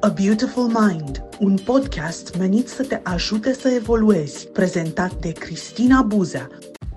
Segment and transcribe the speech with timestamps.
[0.00, 6.48] A Beautiful Mind, un podcast menit să te ajute să evoluezi, prezentat de Cristina Buza.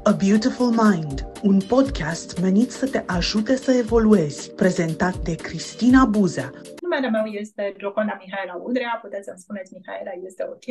[0.03, 6.51] A Beautiful Mind, un podcast menit să te ajute să evoluezi, prezentat de Cristina Buza.
[6.81, 10.67] Numele meu este Gioconda Mihaela Udrea, puteți să-mi spuneți Mihaela, este ok.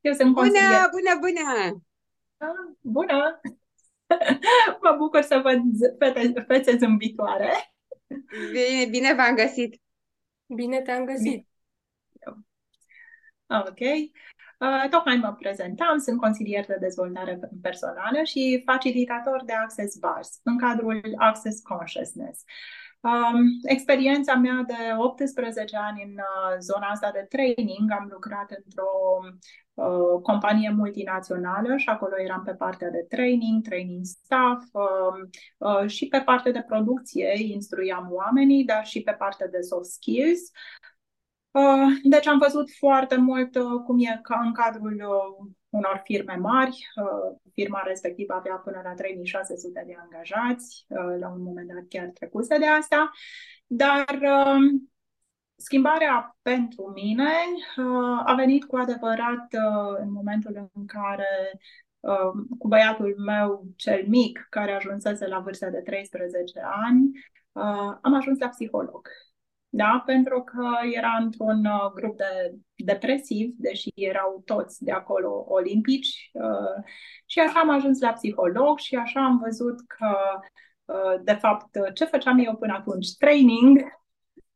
[0.00, 0.88] Eu sunt Bună, consilier...
[0.90, 1.82] bună, bună!
[2.36, 3.40] Ah, Bună!
[4.82, 5.60] mă bucur să văd
[5.98, 7.52] fete, fețe zâmbitoare.
[8.52, 9.80] Bine, bine v-am găsit!
[10.46, 11.38] Bine te-am găsit!
[11.38, 11.49] Ah,
[13.50, 13.80] Ok.
[13.80, 20.58] Uh, tocmai mă prezentam, sunt consilier de dezvoltare personală și facilitator de Access Bars în
[20.58, 22.44] cadrul Access Consciousness.
[23.00, 28.90] Um, experiența mea de 18 ani în uh, zona asta de training, am lucrat într-o
[29.74, 36.06] uh, companie multinațională și acolo eram pe partea de training, training staff uh, uh, și
[36.06, 40.50] pe partea de producție instruiam oamenii, dar și pe partea de soft skills.
[41.50, 46.34] Uh, Deci am văzut foarte mult uh, cum e ca în cadrul uh, unor firme
[46.34, 46.76] mari.
[46.96, 52.10] Uh, Firma respectivă avea până la 3600 de angajați, uh, la un moment dat chiar
[52.14, 53.10] trecuse de asta,
[53.66, 54.90] dar um,
[55.56, 57.30] schimbarea pentru mine
[57.76, 61.60] uh, a venit cu adevărat uh, în momentul în care
[62.00, 67.10] uh, cu băiatul meu cel mic, care ajunsese la vârsta de 13 ani,
[67.52, 69.08] uh, am ajuns la psiholog.
[69.72, 76.30] Da, pentru că era într-un uh, grup de depresiv, deși erau toți de acolo olimpici,
[76.32, 76.84] uh,
[77.26, 80.16] și așa am ajuns la psiholog și așa am văzut că,
[80.84, 83.78] uh, de fapt, ce făceam eu până atunci, training,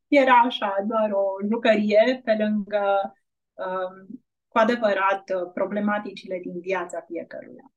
[0.07, 3.13] era așa, doar o jucărie pe lângă,
[3.53, 7.71] um, cu adevărat, uh, problematicile din viața fiecăruia.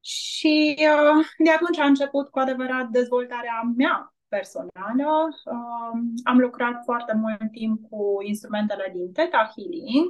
[0.00, 5.10] Și uh, de atunci a început cu adevărat dezvoltarea mea personală.
[5.44, 10.08] Um, Am lucrat foarte mult timp cu instrumentele din Theta Healing,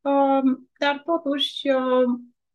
[0.00, 2.06] um, dar totuși uh,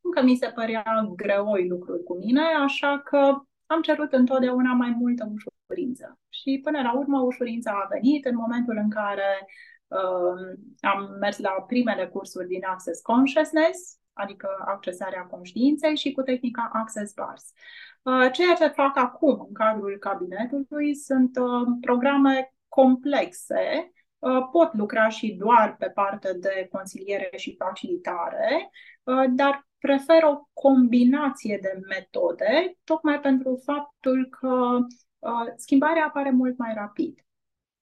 [0.02, 0.84] încă mi se părea
[1.16, 3.22] greoi lucruri cu mine, așa că
[3.66, 6.20] am cerut întotdeauna mai multă ușurință.
[6.30, 9.48] Și până la urmă ușurința a venit în momentul în care
[9.88, 10.40] um,
[10.80, 17.14] am mers la primele cursuri din Access Consciousness, adică accesarea conștiinței și cu tehnica Access
[17.14, 17.54] Bars.
[18.02, 23.92] Uh, Ceea ce fac acum în cadrul cabinetului sunt uh, programe complexe.
[24.20, 28.70] Uh, Pot lucra și doar pe partea de consiliere și facilitare,
[29.04, 34.80] uh, dar prefer o combinație de metode, tocmai pentru faptul că
[35.20, 37.20] uh, schimbarea apare mult mai rapid.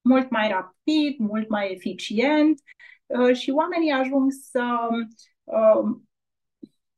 [0.00, 2.60] Mult mai rapid, mult mai eficient
[3.06, 4.78] uh, și oamenii ajung să
[5.44, 5.96] uh,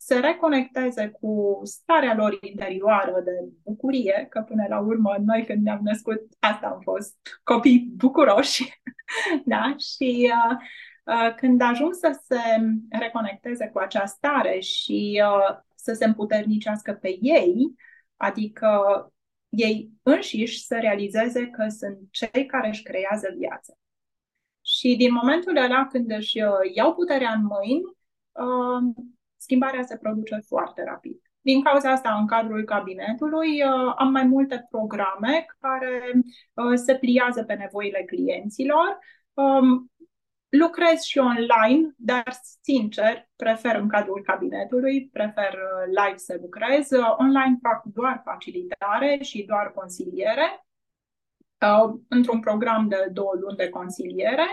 [0.09, 5.81] se reconecteze cu starea lor interioară de bucurie, că până la urmă noi când ne-am
[5.83, 8.81] născut, asta am fost copii bucuroși,
[9.45, 9.75] da?
[9.77, 10.57] Și uh,
[11.05, 12.41] uh, când ajung să se
[12.91, 17.75] reconecteze cu acea stare și uh, să se împuternicească pe ei,
[18.17, 18.79] adică
[19.49, 23.73] ei înșiși să realizeze că sunt cei care își creează viața.
[24.63, 27.83] Și din momentul ăla când își uh, iau puterea în mâini,
[28.33, 29.07] uh,
[29.39, 31.21] schimbarea se produce foarte rapid.
[31.41, 36.13] Din cauza asta, în cadrul cabinetului, uh, am mai multe programe care
[36.55, 38.99] uh, se pliază pe nevoile clienților.
[39.33, 39.91] Um,
[40.49, 42.33] Lucrez și online, dar,
[42.63, 46.91] sincer, prefer în cadrul cabinetului, prefer uh, live să lucrez.
[46.91, 50.67] Uh, Online fac doar facilitare și doar consiliere,
[51.61, 54.47] uh, într-un program de două luni de consiliere.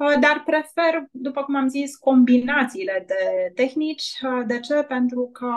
[0.00, 4.12] Uh, Dar prefer, după cum am zis, combinațiile de tehnici.
[4.22, 4.82] Uh, De ce?
[4.82, 5.54] Pentru că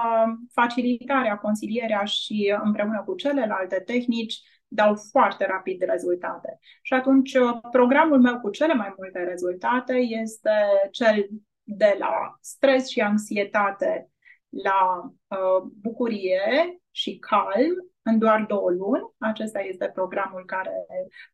[0.52, 6.60] facilitarea, consilierea și împreună cu celelalte tehnici dau foarte rapid rezultate.
[6.82, 10.52] Și atunci uh, programul meu cu cele mai multe rezultate este
[10.92, 11.28] cel
[11.64, 14.10] de la stres și anxietate
[14.50, 19.14] la uh, bucurie și calm în doar două luni.
[19.18, 20.86] Acesta este programul care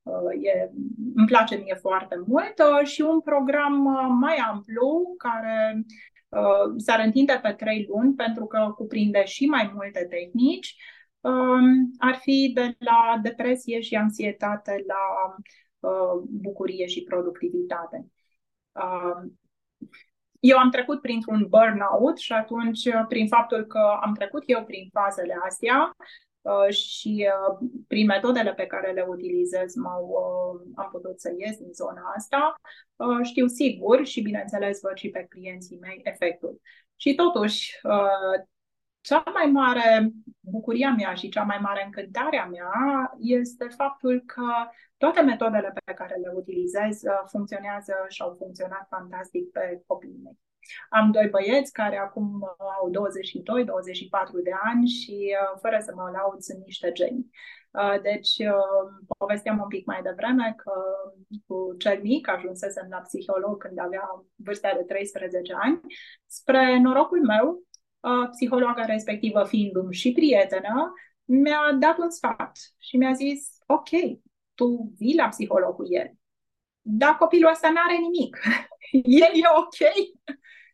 [0.04, 0.70] uh, e,
[1.16, 5.84] îmi place mie foarte mult uh, și un program uh, mai amplu care
[6.30, 10.76] uh, s-ar întinde pe trei luni pentru că cuprinde și mai multe tehnici.
[11.22, 15.36] Um, ar fi de la depresie și anxietate la
[15.90, 18.06] uh, bucurie și productivitate.
[18.72, 19.30] Uh,
[20.40, 24.90] eu am trecut printr-un burnout și atunci, uh, prin faptul că am trecut eu prin
[24.92, 26.29] fazele astea uh,
[26.70, 31.74] și uh, prin metodele pe care le utilizez m-au, uh, am putut să ies din
[31.74, 32.56] zona asta,
[32.96, 36.62] uh, știu sigur și, bineînțeles, văd și pe clienții mei efectul.
[36.96, 38.46] Și totuși, uh,
[39.02, 42.72] cea mai mare bucuria mea și cea mai mare încântarea mea
[43.20, 44.46] este faptul că
[44.98, 50.38] toate metodele pe care le utilizez uh, funcționează și au funcționat fantastic pe copiii mei.
[50.90, 52.92] Am doi băieți care acum uh, au
[54.40, 57.30] 22-24 de ani și uh, fără să mă laud sunt niște genii.
[58.02, 58.36] Deci,
[59.18, 60.74] povesteam un pic mai devreme că
[61.48, 65.80] cu cel mic ajunsesem la psiholog când avea vârsta de 13 ani.
[66.26, 67.64] Spre norocul meu,
[68.32, 70.94] psihologa respectivă fiindu-mi și prietenă,
[71.26, 73.90] mi-a dat un sfat și mi-a zis, ok,
[74.54, 76.12] tu vii la psiholog cu el,
[76.82, 78.38] dar copilul ăsta nu are nimic.
[79.24, 79.80] el e ok.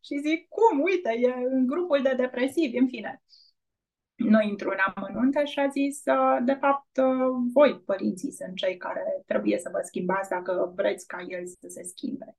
[0.06, 3.24] Și zic, cum, uite, e în grupul de depresivi, în fine.
[4.16, 6.02] Nu intru în amănunte și a zis,
[6.44, 6.98] de fapt,
[7.54, 11.84] voi, părinții, sunt cei care trebuie să vă schimbați dacă vreți ca el să se
[11.84, 12.36] schimbe.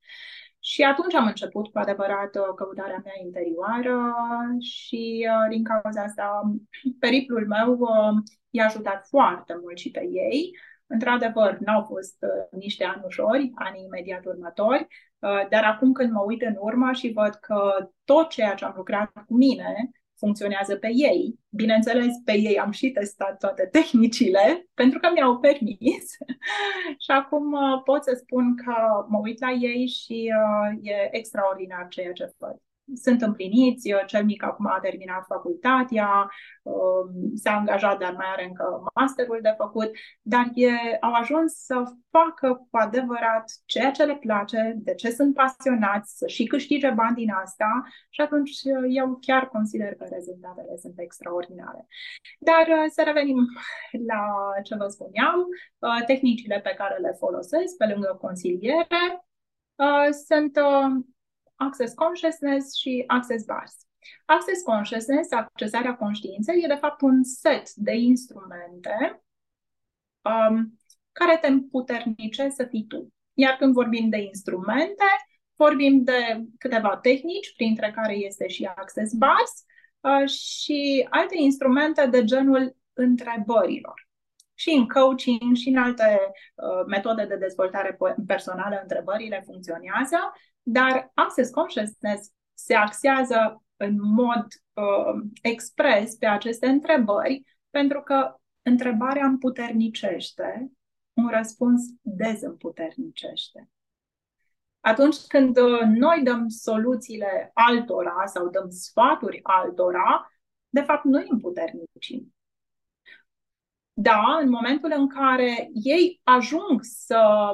[0.72, 4.14] Și atunci am început cu adevărat uh, căutarea mea interioară
[4.60, 6.42] și uh, din cauza asta
[6.98, 8.14] periplul meu uh,
[8.50, 10.50] i-a ajutat foarte mult și pe ei.
[10.86, 12.16] Într-adevăr, n-au fost
[12.50, 14.86] niște ani ușori, anii imediat următori,
[15.48, 19.10] dar acum când mă uit în urmă și văd că tot ceea ce am lucrat
[19.26, 21.38] cu mine funcționează pe ei.
[21.48, 26.04] Bineînțeles, pe ei am și testat toate tehnicile, pentru că mi-au permis.
[27.04, 28.74] și acum uh, pot să spun că
[29.08, 32.56] mă uit la ei și uh, e extraordinar ceea ce fac
[32.94, 36.30] sunt împliniți, cel mic acum a terminat facultatea,
[36.62, 39.90] um, s-a angajat, dar mai are încă masterul de făcut,
[40.22, 45.34] dar e, au ajuns să facă cu adevărat ceea ce le place, de ce sunt
[45.34, 50.94] pasionați, să și câștige bani din asta și atunci eu chiar consider că rezultatele sunt
[50.96, 51.86] extraordinare.
[52.38, 53.38] Dar uh, să revenim
[54.06, 54.22] la
[54.62, 55.46] ce vă spuneam,
[55.78, 59.04] uh, tehnicile pe care le folosesc pe lângă consiliere
[59.74, 60.58] uh, sunt
[61.56, 63.74] Access Consciousness și Access Bars.
[64.24, 69.22] Access Consciousness, accesarea conștiinței, e de fapt un set de instrumente
[70.22, 70.78] um,
[71.12, 73.12] care te împuternice să fii tu.
[73.34, 75.04] Iar când vorbim de instrumente,
[75.56, 79.64] vorbim de câteva tehnici, printre care este și Access Bars,
[80.00, 84.08] uh, și alte instrumente de genul întrebărilor.
[84.54, 86.18] Și în coaching și în alte
[86.54, 90.16] uh, metode de dezvoltare personală, întrebările funcționează
[90.68, 99.26] dar Access Consciousness se axează în mod uh, expres pe aceste întrebări, pentru că întrebarea
[99.26, 100.70] împuternicește,
[101.12, 103.70] un răspuns dezîmputernicește.
[104.80, 110.30] Atunci când uh, noi dăm soluțiile altora sau dăm sfaturi altora,
[110.68, 112.34] de fapt nu îi împuternicim.
[113.92, 117.52] Da, în momentul în care ei ajung să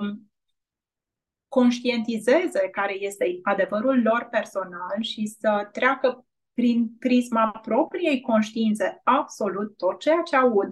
[1.59, 9.99] conștientizeze care este adevărul lor personal și să treacă prin prisma propriei conștiințe absolut tot
[9.99, 10.69] ceea ce aud,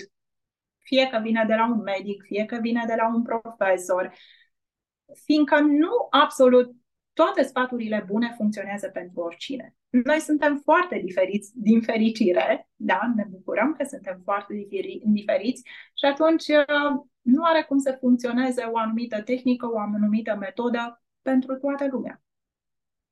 [0.78, 4.12] fie că vine de la un medic, fie că vine de la un profesor,
[5.24, 6.70] fiindcă nu absolut
[7.12, 9.74] toate sfaturile bune funcționează pentru oricine.
[9.88, 14.66] Noi suntem foarte diferiți din fericire, da, ne bucurăm că suntem foarte
[15.04, 15.62] diferiți
[15.94, 16.46] și atunci
[17.20, 22.22] nu are cum să funcționeze o anumită tehnică, o anumită metodă pentru toată lumea.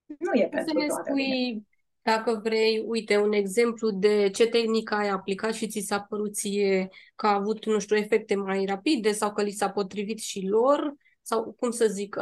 [0.06, 1.62] Nu e pentru să ne toată spui, lumea.
[2.02, 6.88] dacă vrei, uite, un exemplu de ce tehnică ai aplicat și ți s-a părut ție
[7.14, 10.94] că a avut, nu știu, efecte mai rapide sau că li s-a potrivit și lor,
[11.28, 12.14] sau cum să zic,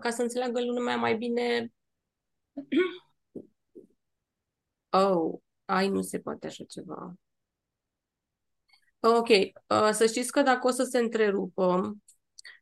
[0.00, 1.72] ca să înțeleagă lumea mai bine.
[4.92, 7.14] Oh, ai, nu se poate așa ceva.
[9.00, 11.96] Ok, uh, să știți că dacă o să se întrerupă,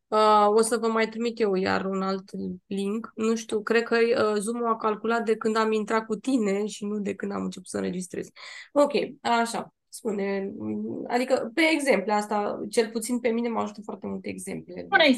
[0.08, 2.30] uh, o să vă mai trimit eu iar un alt
[2.66, 3.12] link.
[3.14, 6.84] Nu știu, cred că uh, Zoom-ul a calculat de când am intrat cu tine și
[6.84, 8.28] nu de când am început să înregistrez.
[8.72, 10.52] Ok, așa, spune.
[11.06, 14.82] Adică, pe exemple, asta, cel puțin pe mine m-au ajutat foarte multe exemple.
[14.86, 15.16] Spune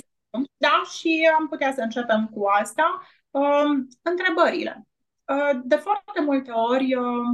[0.57, 3.01] da, și am putea să începem cu asta.
[3.31, 3.71] Uh,
[4.03, 4.87] întrebările.
[5.25, 7.29] Uh, de foarte multe ori, uh,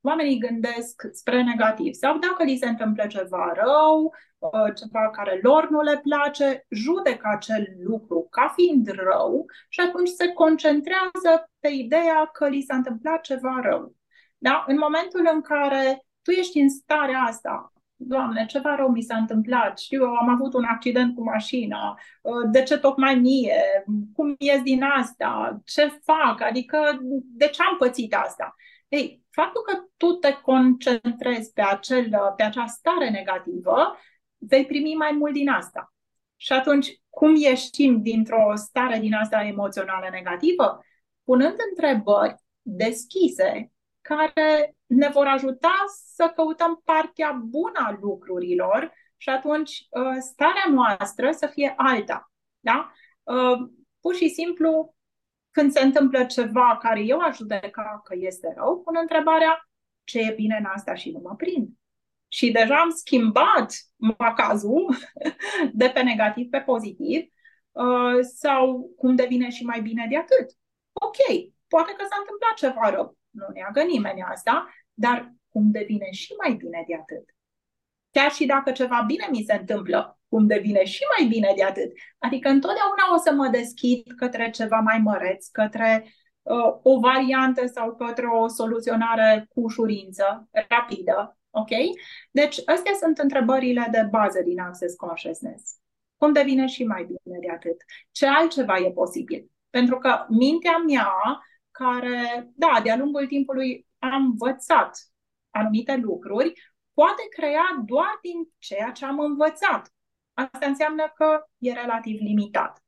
[0.00, 5.68] oamenii gândesc spre negativ sau dacă li se întâmplă ceva rău, uh, ceva care lor
[5.70, 12.30] nu le place, judecă acel lucru ca fiind rău și atunci se concentrează pe ideea
[12.32, 13.94] că li s-a întâmplat ceva rău.
[14.38, 14.64] Da?
[14.66, 19.78] În momentul în care tu ești în starea asta, Doamne, ceva rău mi s-a întâmplat,
[19.78, 23.84] știu, am avut un accident cu mașina, uh, de ce tocmai mie,
[24.14, 28.54] cum ies din asta, ce fac, adică de ce am pățit asta?
[28.88, 33.96] Ei, faptul că tu te concentrezi pe, acel, pe acea stare negativă,
[34.38, 35.94] vei primi mai mult din asta.
[36.36, 40.80] Și atunci, cum ieșim dintr-o stare din asta emoțională negativă?
[41.24, 49.70] Punând întrebări deschise care ne vor ajuta să căutăm partea bună a lucrurilor și atunci
[49.70, 52.32] uh, starea noastră să fie alta.
[52.60, 52.92] Da?
[53.22, 53.68] Uh,
[54.00, 54.94] pur și simplu,
[55.50, 59.68] când se întâmplă ceva care eu aș judeca că este rău, pun întrebarea
[60.04, 61.68] ce e bine în asta și nu mă prind.
[62.28, 64.94] Și deja am schimbat macazul
[65.72, 67.22] de pe negativ pe pozitiv
[67.72, 70.50] uh, sau cum devine și mai bine de atât.
[70.92, 71.16] Ok,
[71.68, 76.54] poate că s-a întâmplat ceva rău, nu neagă nimeni asta, dar cum devine și mai
[76.54, 77.24] bine de atât.
[78.10, 81.92] Chiar și dacă ceva bine mi se întâmplă, cum devine și mai bine de atât.
[82.18, 86.06] Adică întotdeauna o să mă deschid către ceva mai măreț, către
[86.42, 91.38] uh, o variantă sau către o soluționare cu ușurință, rapidă.
[91.50, 91.70] Ok?
[92.30, 95.78] Deci, astea sunt întrebările de bază din Access Consciousness.
[96.16, 97.76] Cum devine și mai bine de atât?
[98.10, 99.50] Ce altceva e posibil?
[99.70, 101.12] Pentru că mintea mea,
[101.78, 104.98] care, da, de-a lungul timpului am învățat
[105.50, 106.52] anumite lucruri,
[106.92, 109.92] poate crea doar din ceea ce am învățat.
[110.34, 112.84] Asta înseamnă că e relativ limitat.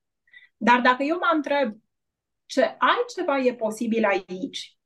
[0.57, 1.77] Dar dacă eu mă întreb
[2.47, 4.79] ce altceva e posibil aici,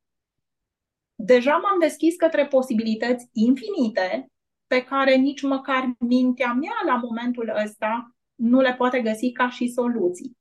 [1.14, 4.30] deja m-am deschis către posibilități infinite
[4.66, 9.68] pe care nici măcar mintea mea la momentul ăsta nu le poate găsi ca și
[9.68, 10.38] soluții.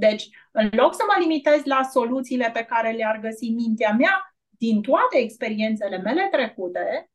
[0.00, 4.82] Deci, în loc să mă limitez la soluțiile pe care le-ar găsi mintea mea din
[4.82, 7.10] toate experiențele mele trecute,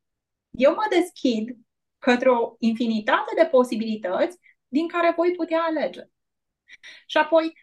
[0.50, 1.58] eu mă deschid
[2.00, 4.38] către o infinitate de posibilități
[4.68, 6.04] din care voi putea alege.
[7.06, 7.54] Și apoi,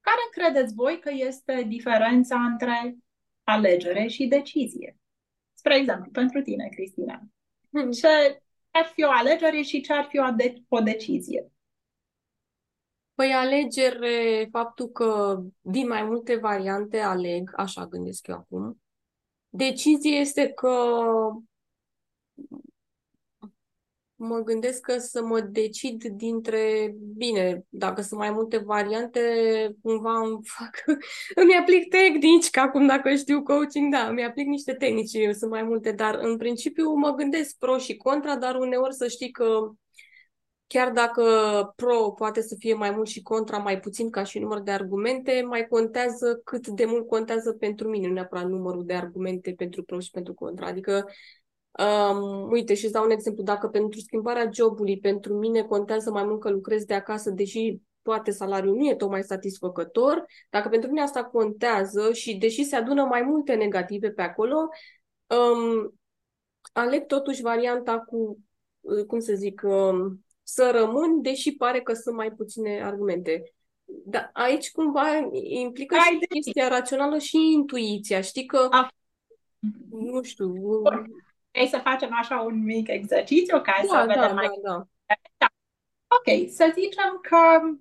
[0.00, 2.96] care credeți voi că este diferența între
[3.44, 4.96] alegere și decizie?
[5.54, 7.20] Spre exemplu, pentru tine, Cristina.
[7.70, 7.90] Hmm.
[7.90, 11.50] Ce ar fi o alegere și ce ar fi o, de- o decizie?
[13.16, 18.80] Păi alegere, faptul că din mai multe variante aleg, așa gândesc eu acum.
[19.48, 20.68] Decizie este că
[24.14, 29.20] mă gândesc că să mă decid dintre, bine, dacă sunt mai multe variante,
[29.82, 30.84] cumva îmi fac,
[31.34, 35.62] îmi aplic tehnici, ca acum dacă știu coaching, da, îmi aplic niște tehnici, sunt mai
[35.62, 39.72] multe, dar în principiu mă gândesc pro și contra, dar uneori să știi că
[40.66, 41.22] chiar dacă
[41.76, 45.42] pro poate să fie mai mult și contra mai puțin ca și număr de argumente,
[45.46, 50.00] mai contează cât de mult contează pentru mine, nu neapărat numărul de argumente pentru pro
[50.00, 50.66] și pentru contra.
[50.66, 51.06] Adică
[51.78, 53.42] Um, uite, și îți dau un exemplu.
[53.42, 58.30] Dacă pentru schimbarea jobului pentru mine contează mai mult că lucrez de acasă, deși poate
[58.30, 63.22] salariul nu e tocmai satisfăcător, dacă pentru mine asta contează și deși se adună mai
[63.22, 64.68] multe negative pe acolo,
[65.26, 65.94] um,
[66.72, 68.38] aleg totuși varianta cu,
[69.06, 73.54] cum să zic, um, să rămân, deși pare că sunt mai puține argumente.
[73.84, 78.20] Dar aici cumva implică Ai și chestia rațională și intuiția.
[78.20, 78.88] Știi că, A.
[79.90, 80.52] nu știu,
[81.50, 84.46] Vrei să facem așa un mic exercițiu ca da, să vedem da, mai...
[84.62, 85.14] Da, da.
[85.36, 85.46] da.
[86.06, 87.36] Ok, să zicem că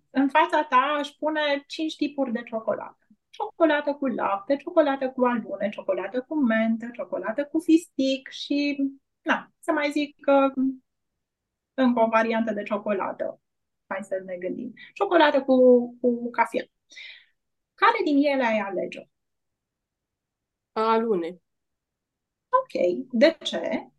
[0.09, 3.07] în fața ta aș pune cinci tipuri de ciocolată.
[3.29, 8.77] Ciocolată cu lapte, ciocolată cu albune, ciocolată cu mentă, ciocolată cu fistic și,
[9.21, 10.53] na, să mai zic că
[11.75, 13.41] încă o variantă de ciocolată.
[13.87, 14.73] Hai să ne gândim.
[14.93, 15.55] Ciocolată cu,
[16.01, 16.65] cu cafea.
[17.73, 19.09] Care din ele ai alege?
[20.73, 21.39] Alune.
[22.49, 22.73] Ok,
[23.11, 23.89] de ce?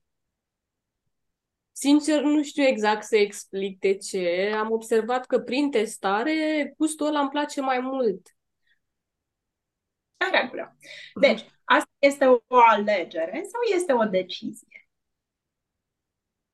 [1.72, 4.52] Sincer, nu știu exact să explic de ce.
[4.56, 8.36] Am observat că prin testare gustul ăla îmi place mai mult.
[10.16, 10.76] În regulă.
[11.20, 14.85] Deci, asta este o alegere sau este o decizie?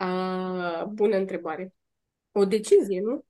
[0.03, 1.75] A, bună întrebare.
[2.33, 3.25] O decizie, nu?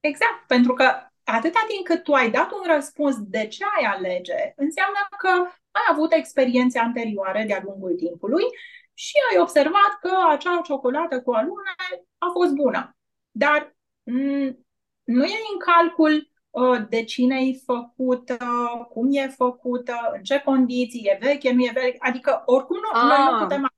[0.00, 0.84] Exact, pentru că
[1.24, 5.28] atâta timp cât tu ai dat un răspuns de ce ai alege, înseamnă că
[5.70, 8.44] ai avut experiențe anterioare de-a lungul timpului
[8.94, 11.74] și ai observat că acea ciocolată cu alune
[12.18, 12.96] a fost bună.
[13.30, 13.76] Dar
[14.10, 14.56] m-
[15.04, 18.38] nu e în calcul uh, de cine e făcută,
[18.88, 23.18] cum e făcută, în ce condiții, e veche, nu e veche, adică oricum nu, noi
[23.24, 23.42] nu ah.
[23.42, 23.73] putem...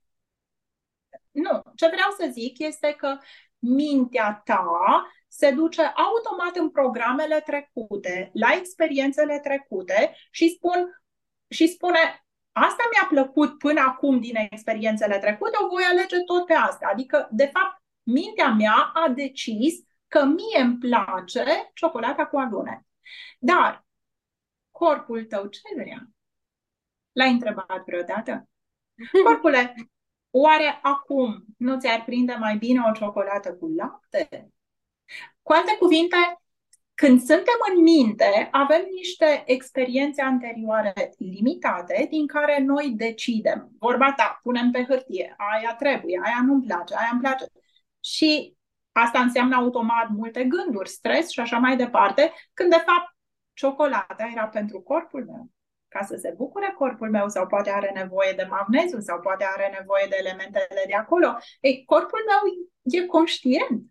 [1.37, 3.17] Nu, ce vreau să zic este că
[3.59, 11.01] mintea ta se duce automat în programele trecute, la experiențele trecute și, spun,
[11.49, 16.53] și spune asta mi-a plăcut până acum din experiențele trecute, o voi alege tot pe
[16.53, 16.89] asta.
[16.91, 19.75] Adică, de fapt, mintea mea a decis
[20.07, 22.85] că mie îmi place ciocolata cu alune.
[23.39, 23.85] Dar
[24.71, 26.09] corpul tău ce vrea?
[27.11, 28.49] L-ai întrebat vreodată?
[29.23, 29.73] Corpule,
[30.31, 34.51] oare acum nu ți-ar prinde mai bine o ciocolată cu lapte?
[35.41, 36.17] Cu alte cuvinte,
[36.95, 43.69] Când suntem în minte, avem niște experiențe anterioare limitate din care noi decidem.
[43.79, 47.45] Vorba ta, punem pe hârtie, aia trebuie, aia nu-mi place, aia îmi place.
[47.99, 48.55] Și
[48.91, 53.15] asta înseamnă automat multe gânduri, stres și așa mai departe, când de fapt
[53.53, 55.49] ciocolata era pentru corpul meu
[55.87, 59.75] ca să se bucure corpul meu sau poate are nevoie de magneziu sau poate are
[59.79, 61.37] nevoie de elementele de acolo.
[61.59, 62.67] Ei, corpul meu
[63.01, 63.83] e conștient,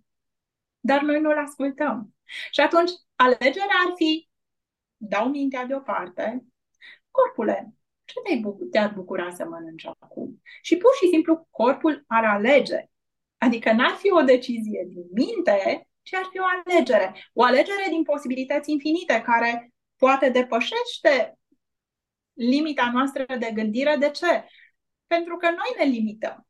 [0.80, 2.14] dar noi nu-l ascultăm.
[2.50, 4.28] Și atunci, alegerea ar fi,
[4.96, 6.44] dau mintea deoparte,
[7.10, 7.74] corpule,
[8.04, 10.42] ce te-ai buc- te-ar bucura să mănânci acum?
[10.62, 12.84] Și pur și simplu corpul ar alege.
[13.38, 17.14] Adică n-ar fi o decizie din minte, ci ar fi o alegere.
[17.32, 21.38] O alegere din posibilități infinite care poate depășește
[22.36, 23.96] limita noastră de gândire.
[23.96, 24.44] De ce?
[25.06, 26.46] Pentru că noi ne limităm.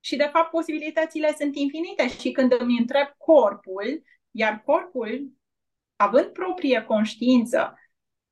[0.00, 2.08] Și, de fapt, posibilitățile sunt infinite.
[2.08, 5.32] Și când îmi întreb corpul, iar corpul,
[5.96, 7.78] având proprie conștiință,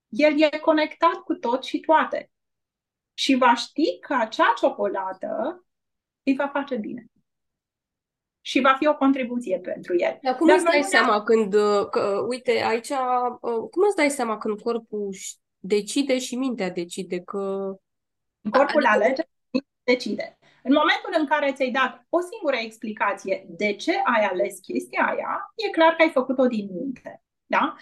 [0.08, 2.30] el e conectat cu tot și toate.
[3.14, 5.64] Și va ști că acea ciocolată
[6.22, 7.06] îi va face bine.
[8.40, 10.18] Și va fi o contribuție pentru el.
[10.22, 13.96] Dar cum Dar îți dai noi seama când, uh, că, uite, aici, uh, cum îți
[13.96, 17.74] dai seama când corpul ș- decide și mintea decide că...
[18.50, 19.22] Corpul Adică- alege,
[19.82, 20.38] decide.
[20.62, 25.52] În momentul în care ți-ai dat o singură explicație de ce ai ales chestia aia,
[25.66, 27.22] e clar că ai făcut-o din minte.
[27.46, 27.74] Da?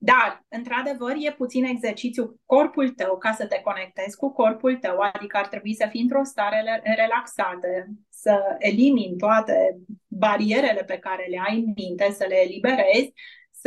[0.00, 5.36] Dar, într-adevăr, e puțin exercițiu corpul tău ca să te conectezi cu corpul tău, adică
[5.36, 7.68] ar trebui să fii într-o stare le- relaxată,
[8.08, 13.12] să elimini toate barierele pe care le ai în minte, să le eliberezi,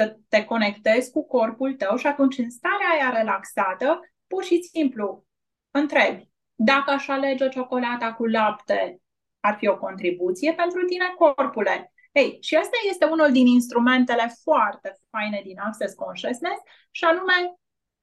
[0.02, 5.26] să te conectezi cu corpul tău și atunci în starea aia relaxată, pur și simplu
[5.72, 9.02] întrebi, dacă aș alege ciocolata cu lapte,
[9.40, 11.94] ar fi o contribuție pentru tine, corpule?
[12.12, 17.56] Ei, și asta este unul din instrumentele foarte faine din Access Consciousness și anume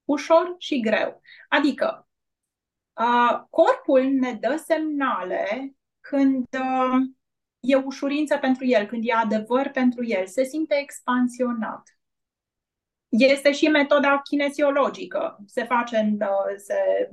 [0.04, 1.20] ușor și greu.
[1.48, 2.08] Adică,
[2.92, 7.00] uh, corpul ne dă semnale când uh,
[7.60, 11.82] e ușurință pentru el, când e adevăr pentru el, se simte expansionat.
[13.08, 15.38] Este și metoda kinesiologică.
[15.46, 17.10] Se face în, uh, se,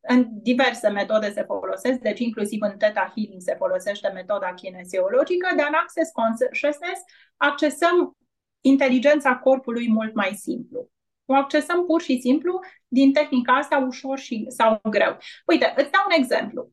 [0.00, 5.66] în diverse metode se folosesc, deci inclusiv în Theta Healing se folosește metoda kinesiologică, dar
[5.68, 7.00] în Access Consciousness
[7.36, 8.16] accesăm
[8.60, 10.90] inteligența corpului mult mai simplu.
[11.24, 15.16] O accesăm pur și simplu din tehnica asta ușor și, sau greu.
[15.46, 16.72] Uite, îți dau un exemplu.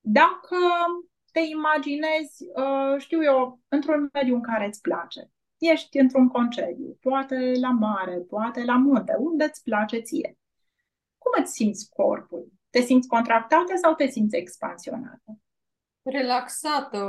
[0.00, 0.56] Dacă
[1.32, 7.52] te imaginezi, uh, știu eu, într-un mediu în care îți place, ești într-un concediu, poate
[7.60, 10.38] la mare, poate la munte, unde îți place ție.
[11.18, 12.52] Cum îți simți corpul?
[12.70, 15.38] Te simți contractată sau te simți expansionată?
[16.02, 17.08] Relaxată,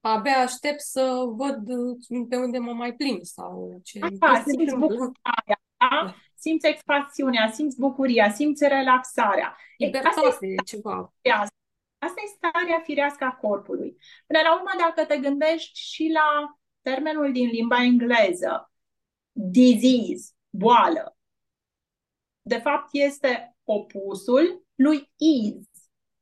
[0.00, 1.64] abia aștept să văd
[2.28, 4.86] pe unde mă mai plimb sau ce Așa, ce se simți întâmplă.
[4.96, 6.14] bucuria, da?
[6.34, 9.56] Simți expansiunea, simți bucuria, simți relaxarea.
[9.76, 11.12] Ei, asta Libertate, e ceva.
[11.98, 12.06] Firească.
[12.06, 13.96] Asta e starea firească a corpului.
[14.26, 18.72] Până la urmă, dacă te gândești și la termenul din limba engleză,
[19.32, 21.16] disease, boală,
[22.42, 25.68] de fapt este opusul lui ease,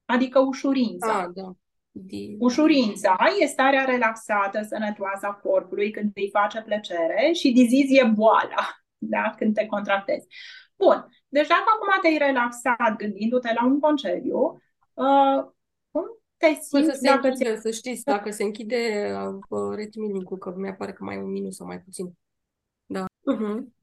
[0.05, 1.19] adică ușurința.
[1.19, 1.53] Ah, da.
[1.91, 8.11] Di- Ușurința e starea relaxată, sănătoasă a corpului când îi face plăcere și disease e
[8.15, 9.35] boala, da?
[9.37, 10.27] când te contractezi.
[10.77, 14.63] Bun, deci dacă acum te-ai relaxat gândindu-te la un concediu,
[14.95, 15.55] uh, cum
[16.37, 19.13] te Păi să simți se dacă ți închide, să știți, dacă se închide,
[19.49, 22.13] uh, rețin link că mi apare că mai e un minut sau mai puțin.
[22.87, 23.05] Da.
[23.05, 23.75] Uh-huh.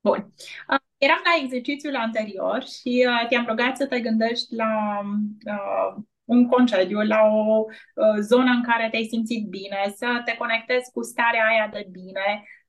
[0.00, 0.32] Bun.
[0.68, 5.00] Uh, Eram la exercițiul anterior și uh, te-am rugat să te gândești la
[5.46, 10.90] uh, un concediu, la o uh, zonă în care te-ai simțit bine, să te conectezi
[10.90, 12.59] cu starea aia de bine, uh,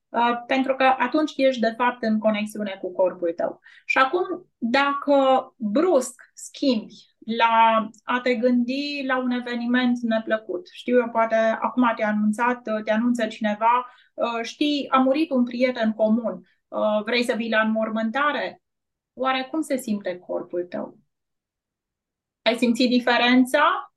[0.46, 3.60] pentru că atunci ești de fapt în conexiune cu corpul tău.
[3.84, 5.14] Și acum, dacă
[5.56, 6.94] brusc schimbi
[7.38, 12.90] la a te gândi la un eveniment neplăcut, știu eu, poate acum te-a anunțat, te
[12.90, 18.62] anunță cineva, uh, știi, a murit un prieten comun, Uh, vrei să vii la înmormântare?
[19.12, 20.98] Oare cum se simte corpul tău?
[22.42, 23.94] Ai simțit diferența?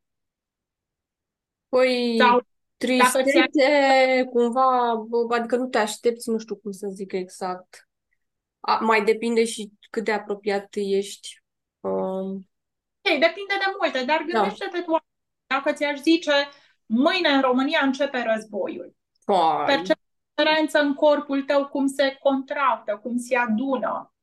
[1.69, 2.41] Păi, Sau
[2.77, 7.88] tristețe, cumva, bă, adică nu te aștepți, nu știu cum să zic exact.
[8.59, 11.43] A, mai depinde și cât de apropiat ești.
[11.79, 12.49] Um,
[13.01, 14.97] Ei, depinde de multe, dar gândește-te tu,
[15.47, 16.31] dacă ți-aș zice,
[16.85, 18.95] mâine în România începe războiul.
[19.23, 19.65] fai.
[19.65, 20.01] Percepi
[20.35, 24.13] diferență în corpul tău, cum se contractă, cum se adună.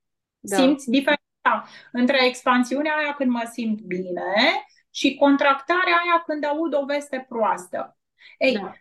[0.41, 0.57] Da.
[0.57, 6.85] Simți diferența între expansiunea aia când mă simt bine și contractarea aia când aud o
[6.85, 7.97] veste proastă.
[8.39, 8.73] Ei, Da.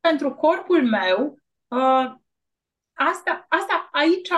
[0.00, 1.38] pentru corpul meu,
[1.74, 2.14] Uh,
[2.92, 4.30] asta, asta aici,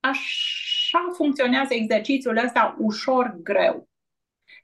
[0.00, 3.88] așa funcționează exercițiul ăsta ușor greu.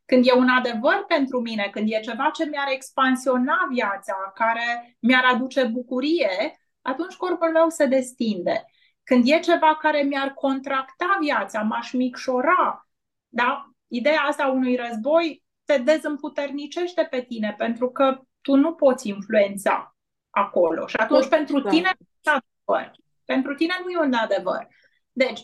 [0.04, 5.24] Când e un adevăr pentru mine, când e ceva ce mi-ar expansiona viața, care mi-ar
[5.24, 8.64] aduce bucurie, atunci corpul meu se destinde.
[9.02, 12.88] Când e ceva care mi-ar contracta viața, m-aș micșora,
[13.28, 13.70] da?
[13.86, 19.96] Ideea asta unui război te dezîmputernicește pe tine, pentru că tu nu poți influența
[20.30, 20.86] acolo.
[20.86, 21.36] Și atunci, da.
[21.36, 22.92] pentru tine, nu e adevăr.
[23.24, 24.68] Pentru tine nu e un adevăr.
[25.12, 25.40] Deci,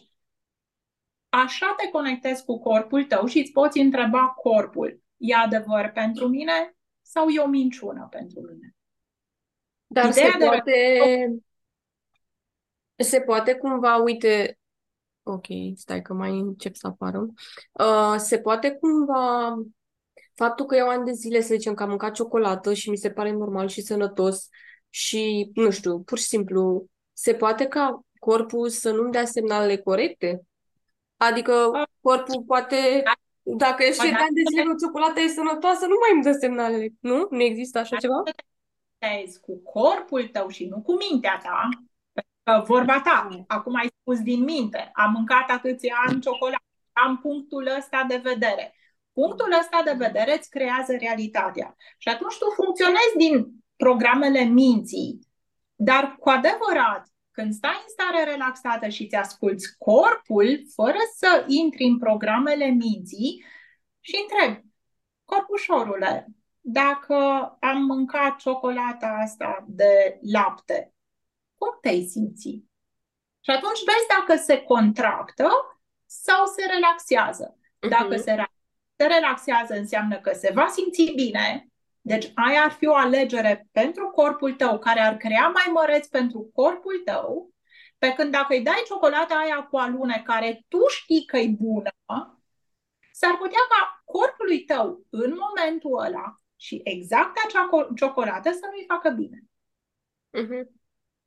[1.28, 6.76] așa te conectezi cu corpul tău și îți poți întreba corpul, e adevăr pentru mine
[7.02, 8.76] sau e o minciună pentru mine?
[9.86, 10.74] Dar Ideea se de poate...
[12.96, 14.58] Se poate cumva, uite,
[15.22, 17.26] ok, stai că mai încep să apară.
[17.72, 19.54] Uh, se poate cumva
[20.42, 23.10] faptul că eu ani de zile, să zicem, că am mâncat ciocolată și mi se
[23.10, 24.48] pare normal și sănătos
[24.88, 30.40] și, nu știu, pur și simplu, se poate ca corpul să nu-mi dea semnalele corecte?
[31.16, 33.02] Adică corpul poate,
[33.42, 36.32] dacă e și de ani de zile o ciocolată e sănătoasă, nu mai îmi dă
[36.32, 37.26] semnalele, nu?
[37.30, 38.22] Nu există așa ceva?
[39.40, 41.68] cu corpul tău și nu cu mintea ta,
[42.66, 48.04] vorba ta, acum ai spus din minte, am mâncat atâția ani ciocolată, am punctul ăsta
[48.08, 48.74] de vedere.
[49.20, 51.76] Punctul ăsta de vedere îți creează realitatea.
[51.98, 53.32] Și atunci tu funcționezi din
[53.76, 55.18] programele minții,
[55.74, 61.84] dar cu adevărat, când stai în stare relaxată și ți asculți corpul, fără să intri
[61.84, 63.44] în programele minții
[64.00, 64.66] și întrebi,
[65.24, 66.26] corpușorule,
[66.60, 67.16] dacă
[67.60, 70.94] am mâncat ciocolata asta de lapte,
[71.56, 72.48] cum te-ai simți?
[73.40, 75.48] Și atunci vezi dacă se contractă
[76.06, 77.58] sau se relaxează.
[77.88, 78.22] Dacă uh-huh.
[78.22, 78.44] se,
[79.00, 81.68] se relaxează, înseamnă că se va simți bine.
[82.00, 86.50] Deci aia ar fi o alegere pentru corpul tău, care ar crea mai măreț pentru
[86.54, 87.52] corpul tău,
[87.98, 91.90] pe când dacă îi dai ciocolata aia cu alune, care tu știi că e bună,
[93.12, 99.10] s-ar putea ca corpului tău, în momentul ăla, și exact acea ciocolată să nu-i facă
[99.10, 99.38] bine.
[100.38, 100.64] Uh-huh.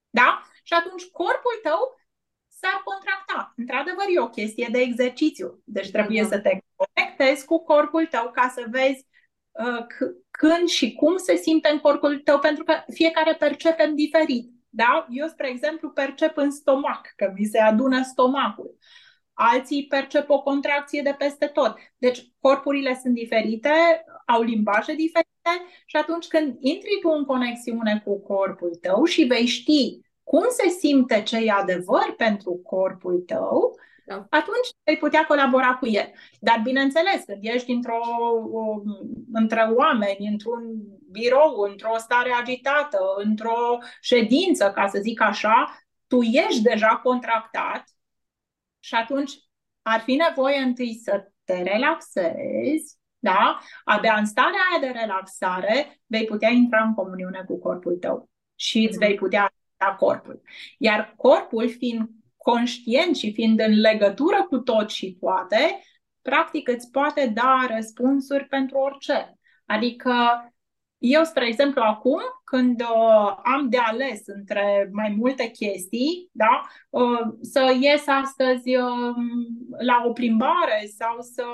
[0.09, 0.41] Da?
[0.63, 1.99] Și atunci corpul tău
[2.47, 3.53] s-ar contracta.
[3.55, 5.61] Într-adevăr, e o chestie de exercițiu.
[5.63, 6.29] Deci trebuie uh-huh.
[6.29, 6.57] să te
[6.93, 9.07] conectezi cu corpul tău ca să vezi
[9.51, 14.51] uh, c- când și cum se simte în corpul tău, pentru că fiecare percepem diferit.
[14.69, 15.07] Da?
[15.09, 18.77] Eu, spre exemplu, percep în stomac, că mi se adună stomacul.
[19.33, 21.77] Alții percep o contracție de peste tot.
[21.97, 23.69] Deci, corpurile sunt diferite,
[24.25, 25.49] au limbaje diferite
[25.85, 30.69] și atunci când intri tu în conexiune cu corpul tău și vei ști cum se
[30.69, 34.15] simte ce e adevăr pentru corpul tău, da.
[34.29, 36.11] atunci vei putea colabora cu el.
[36.39, 37.99] Dar, bineînțeles, când ești într-o,
[39.33, 40.61] între oameni, într-un
[41.11, 47.83] birou, într-o stare agitată, într-o ședință, ca să zic așa, tu ești deja contractat
[48.79, 49.31] și atunci
[49.81, 53.59] ar fi nevoie întâi să te relaxezi, da?
[53.83, 58.87] Abia în starea aia de relaxare vei putea intra în comuniune cu corpul tău și
[58.89, 60.41] îți vei putea da corpul.
[60.77, 62.09] Iar corpul, fiind
[62.43, 65.83] conștient și fiind în legătură cu tot și poate,
[66.21, 69.37] practic îți poate da răspunsuri pentru orice.
[69.65, 70.13] Adică
[71.05, 77.19] eu, spre exemplu, acum, când uh, am de ales între mai multe chestii, da, uh,
[77.41, 79.15] să ies astăzi uh,
[79.85, 81.45] la o plimbare sau să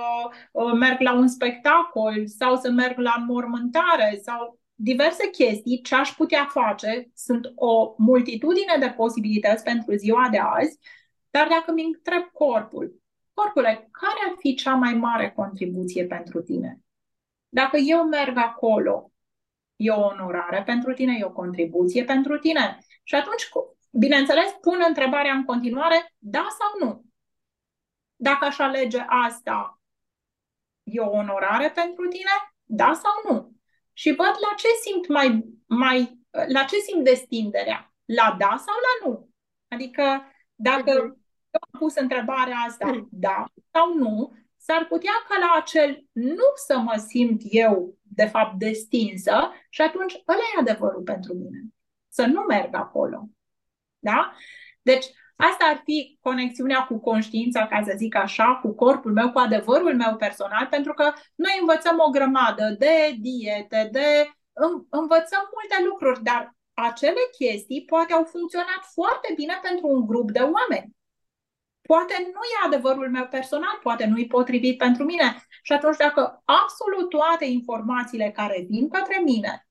[0.52, 6.10] uh, merg la un spectacol sau să merg la înmormântare sau diverse chestii, ce aș
[6.10, 10.80] putea face, sunt o multitudine de posibilități pentru ziua de azi,
[11.30, 13.02] dar dacă mi întreb corpul,
[13.34, 16.80] corpule, care ar fi cea mai mare contribuție pentru tine?
[17.50, 19.12] Dacă eu merg acolo
[19.76, 22.78] e o onorare pentru tine, e o contribuție pentru tine.
[23.04, 23.50] Și atunci,
[23.92, 27.06] bineînțeles, pun întrebarea în continuare, da sau nu?
[28.16, 29.82] Dacă aș alege asta,
[30.84, 32.32] e o onorare pentru tine?
[32.64, 33.59] Da sau nu?
[34.00, 37.94] Și văd la ce simt mai, mai la ce simt destinderea?
[38.06, 39.30] La da sau la nu?
[39.68, 40.22] Adică
[40.56, 41.18] dacă uh-huh.
[41.52, 43.08] eu am pus întrebarea asta, uh-huh.
[43.12, 48.58] da sau nu, s-ar putea ca la acel nu să mă simt eu de fapt
[48.58, 51.60] destinsă și atunci ăla e adevărul pentru mine.
[52.08, 53.30] Să nu merg acolo.
[54.00, 54.34] Da?
[54.82, 55.06] Deci,
[55.48, 59.96] asta ar fi conexiunea cu conștiința, ca să zic așa, cu corpul meu, cu adevărul
[59.96, 64.32] meu personal, pentru că noi învățăm o grămadă de diete, de
[64.90, 70.40] învățăm multe lucruri, dar acele chestii poate au funcționat foarte bine pentru un grup de
[70.40, 70.96] oameni.
[71.82, 75.46] Poate nu e adevărul meu personal, poate nu e potrivit pentru mine.
[75.62, 79.68] Și atunci dacă absolut toate informațiile care vin către mine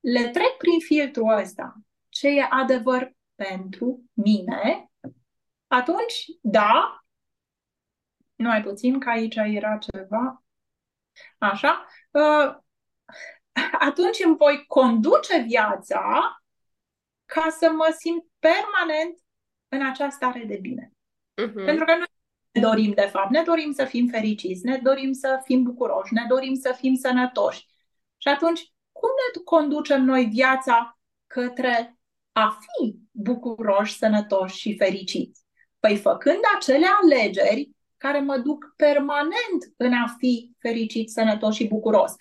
[0.00, 1.74] le trec prin filtrul ăsta,
[2.08, 4.90] ce e adevăr pentru mine,
[5.66, 7.04] atunci, da,
[8.34, 10.44] numai puțin că aici era ceva,
[11.38, 12.56] așa, uh,
[13.88, 16.36] atunci îmi voi conduce viața
[17.24, 19.18] ca să mă simt permanent
[19.68, 20.92] în această stare de bine.
[21.42, 21.64] Uh-huh.
[21.64, 22.06] Pentru că noi
[22.50, 26.24] ne dorim, de fapt, ne dorim să fim fericiți, ne dorim să fim bucuroși, ne
[26.28, 27.66] dorim să fim sănătoși.
[28.16, 31.97] Și atunci, cum ne conducem noi viața către
[32.38, 35.42] a fi bucuroși, sănătoși și fericiți?
[35.80, 42.14] Păi făcând acele alegeri care mă duc permanent în a fi fericit, sănătos și bucuros.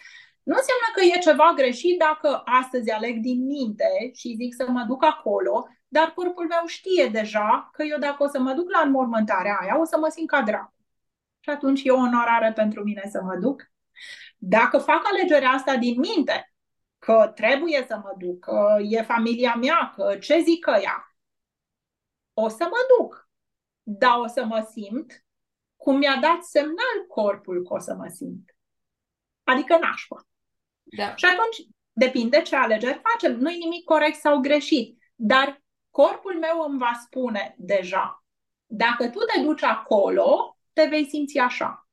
[0.43, 4.84] Nu înseamnă că e ceva greșit dacă astăzi aleg din minte și zic să mă
[4.88, 8.82] duc acolo, dar corpul meu știe deja că eu dacă o să mă duc la
[8.86, 10.73] înmormântarea aia, o să mă simt ca dracu.
[11.39, 13.71] Și atunci e o onorare pentru mine să mă duc.
[14.38, 16.53] Dacă fac alegerea asta din minte,
[17.08, 21.15] că trebuie să mă duc, că e familia mea, că ce zic ea,
[22.34, 23.30] o să mă duc.
[23.84, 25.26] Dar o să mă simt
[25.76, 28.56] cum mi-a dat semnal corpul că o să mă simt.
[29.43, 30.28] Adică nașpa.
[30.84, 31.15] Da.
[31.15, 33.39] Și atunci depinde ce alegeri facem.
[33.39, 38.24] Nu-i nimic corect sau greșit, dar corpul meu îmi va spune deja.
[38.65, 41.88] Dacă tu te duci acolo, te vei simți așa.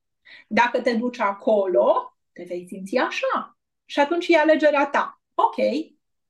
[0.48, 3.54] Dacă te duci acolo, te vei simți așa.
[3.85, 5.20] Și atunci e alegerea ta.
[5.35, 5.57] Ok,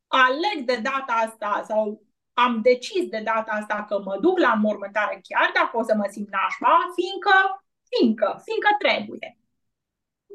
[0.07, 5.21] aleg de data asta sau am decis de data asta că mă duc la înmormântare
[5.29, 9.38] chiar dacă o să mă simt nașpa, fiindcă, fiindcă, fiindcă trebuie.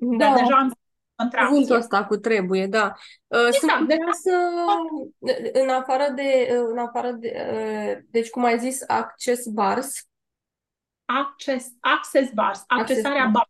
[0.01, 0.25] Da.
[0.25, 0.73] Dar deja am
[1.15, 1.47] contracție.
[1.47, 2.93] Cuvântul ăsta cu trebuie, da.
[3.27, 3.77] Uh, exact.
[3.77, 4.31] Sunt curioasă,
[5.53, 10.07] în afară de, în afară de, uh, deci cum ai zis, access bars.
[11.05, 13.31] Access, access bars, accesarea access.
[13.33, 13.49] bars.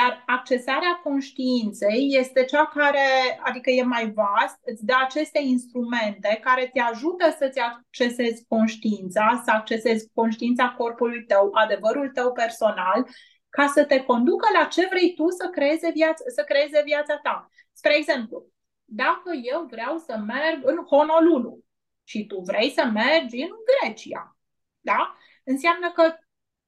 [0.00, 3.06] Dar accesarea conștiinței este cea care,
[3.42, 9.50] adică e mai vast, îți dă aceste instrumente care te ajută să-ți accesezi conștiința, să
[9.50, 13.06] accesezi conștiința corpului tău, adevărul tău personal
[13.48, 17.48] ca să te conducă la ce vrei tu să creeze, viața, să creeze viața ta.
[17.72, 18.46] Spre exemplu,
[18.84, 21.58] dacă eu vreau să merg în Honolulu
[22.04, 24.36] și tu vrei să mergi în Grecia,
[24.80, 25.16] da?
[25.44, 26.14] Înseamnă că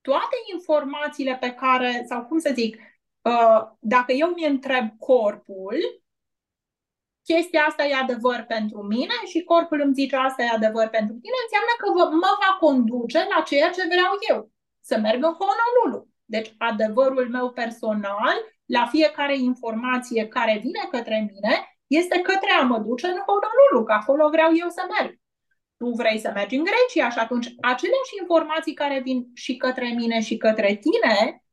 [0.00, 2.89] toate informațiile pe care, sau cum să zic, uh,
[3.78, 5.76] dacă eu mi întreb corpul,
[7.22, 11.38] chestia asta e adevăr pentru mine și corpul îmi zice asta e adevăr pentru tine,
[11.44, 16.08] înseamnă că mă va conduce la ceea ce vreau eu, să merg în Honolulu.
[16.24, 21.54] Deci adevărul meu personal, la fiecare informație care vine către mine,
[21.86, 25.18] este către a mă duce în Honolulu, că acolo vreau eu să merg.
[25.76, 30.20] Tu vrei să mergi în Grecia și atunci aceleași informații care vin și către mine
[30.20, 31.44] și către tine,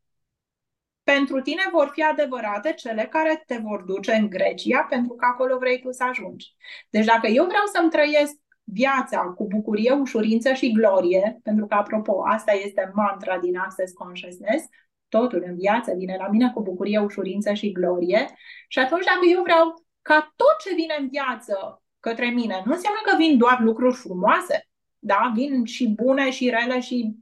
[1.14, 5.58] pentru tine vor fi adevărate cele care te vor duce în Grecia, pentru că acolo
[5.58, 6.56] vrei tu să ajungi.
[6.90, 12.24] Deci dacă eu vreau să-mi trăiesc viața cu bucurie, ușurință și glorie, pentru că, apropo,
[12.26, 14.66] asta este mantra din Access Consciousness,
[15.10, 18.28] totul în viață vine la mine cu bucurie, ușurință și glorie.
[18.68, 23.00] Și atunci, dacă eu vreau ca tot ce vine în viață către mine, nu înseamnă
[23.06, 24.68] că vin doar lucruri frumoase,
[25.00, 25.32] da?
[25.36, 27.16] Vin și bune și rele și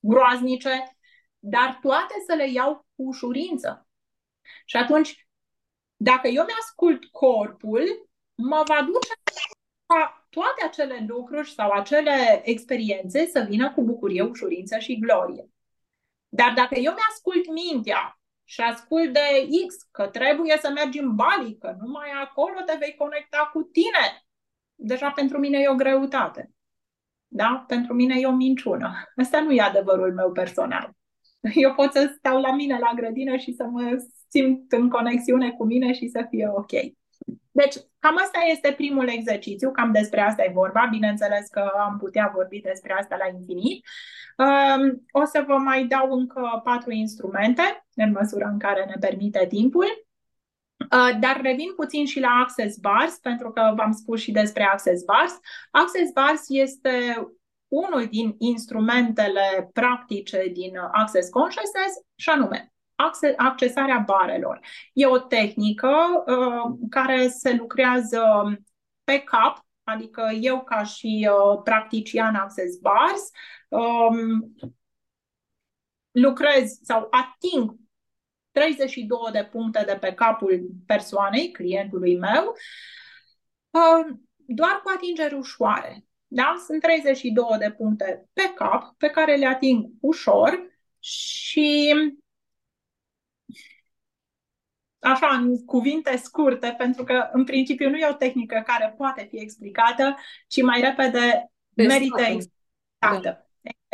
[0.00, 0.96] groaznice,
[1.46, 3.88] dar toate să le iau cu ușurință.
[4.64, 5.28] Și atunci,
[5.96, 9.12] dacă eu mi-ascult corpul, mă va duce
[9.86, 15.48] ca toate acele lucruri sau acele experiențe să vină cu bucurie, ușurință și glorie.
[16.28, 21.58] Dar dacă eu mi-ascult mintea și ascult de X că trebuie să mergi în Bali,
[21.58, 24.26] că numai acolo te vei conecta cu tine,
[24.74, 26.50] deja pentru mine e o greutate.
[27.28, 27.64] Da?
[27.66, 29.12] Pentru mine e o minciună.
[29.16, 30.94] Asta nu e adevărul meu personal.
[31.64, 35.64] Eu pot să stau la mine la grădină și să mă simt în conexiune cu
[35.64, 36.72] mine și să fie ok.
[37.50, 40.88] Deci, cam asta este primul exercițiu, cam despre asta e vorba.
[40.90, 43.86] Bineînțeles că am putea vorbi despre asta la infinit.
[44.36, 49.46] Um, o să vă mai dau încă patru instrumente, în măsura în care ne permite
[49.48, 49.86] timpul.
[50.76, 55.04] Uh, dar revin puțin și la Access Bars, pentru că v-am spus și despre Access
[55.04, 55.38] Bars.
[55.70, 56.90] Access Bars este
[57.74, 62.74] unul din instrumentele practice din Access Consciousness și anume
[63.36, 64.60] accesarea barelor.
[64.92, 68.22] E o tehnică uh, care se lucrează
[69.04, 73.30] pe cap, adică eu ca și uh, practician Access Bars
[73.68, 74.54] um,
[76.10, 77.76] lucrez sau ating
[78.50, 82.54] 32 de puncte de pe capul persoanei, clientului meu,
[83.70, 86.04] uh, doar cu atingeri ușoare.
[86.34, 86.54] Da?
[86.66, 91.94] Sunt 32 de puncte pe cap pe care le ating ușor și
[94.98, 99.36] așa în cuvinte scurte, pentru că în principiu nu e o tehnică care poate fi
[99.40, 100.16] explicată,
[100.48, 103.20] ci mai repede merită explicată.
[103.20, 103.44] Da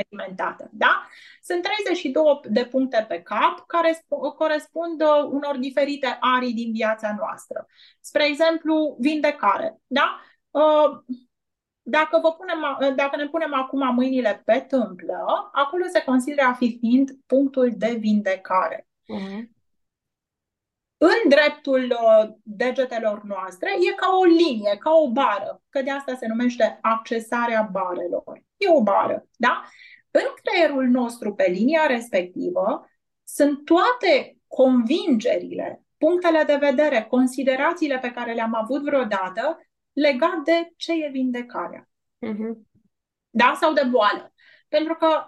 [0.00, 0.70] experimentată.
[0.72, 1.08] Da?
[1.42, 4.04] Sunt 32 de puncte pe cap care
[4.36, 7.66] corespund uh, unor diferite arii din viața noastră.
[8.00, 9.80] Spre exemplu, vindecare.
[9.86, 10.20] Da?
[10.50, 11.02] Uh,
[11.90, 16.52] dacă, vă punem, uh, dacă ne punem acum mâinile pe tâmplă, acolo se consideră a
[16.52, 18.86] fi fiind punctul de vindecare.
[18.86, 19.58] Uh-huh
[21.02, 21.96] în dreptul
[22.42, 27.68] degetelor noastre e ca o linie, ca o bară, că de asta se numește accesarea
[27.72, 28.42] barelor.
[28.56, 29.64] E o bară, da?
[30.10, 32.90] În creierul nostru, pe linia respectivă,
[33.24, 39.60] sunt toate convingerile, punctele de vedere, considerațiile pe care le-am avut vreodată
[39.92, 41.88] legat de ce e vindecarea.
[42.26, 42.54] Uh-huh.
[43.30, 43.56] Da?
[43.60, 44.34] Sau de boală.
[44.68, 45.24] Pentru că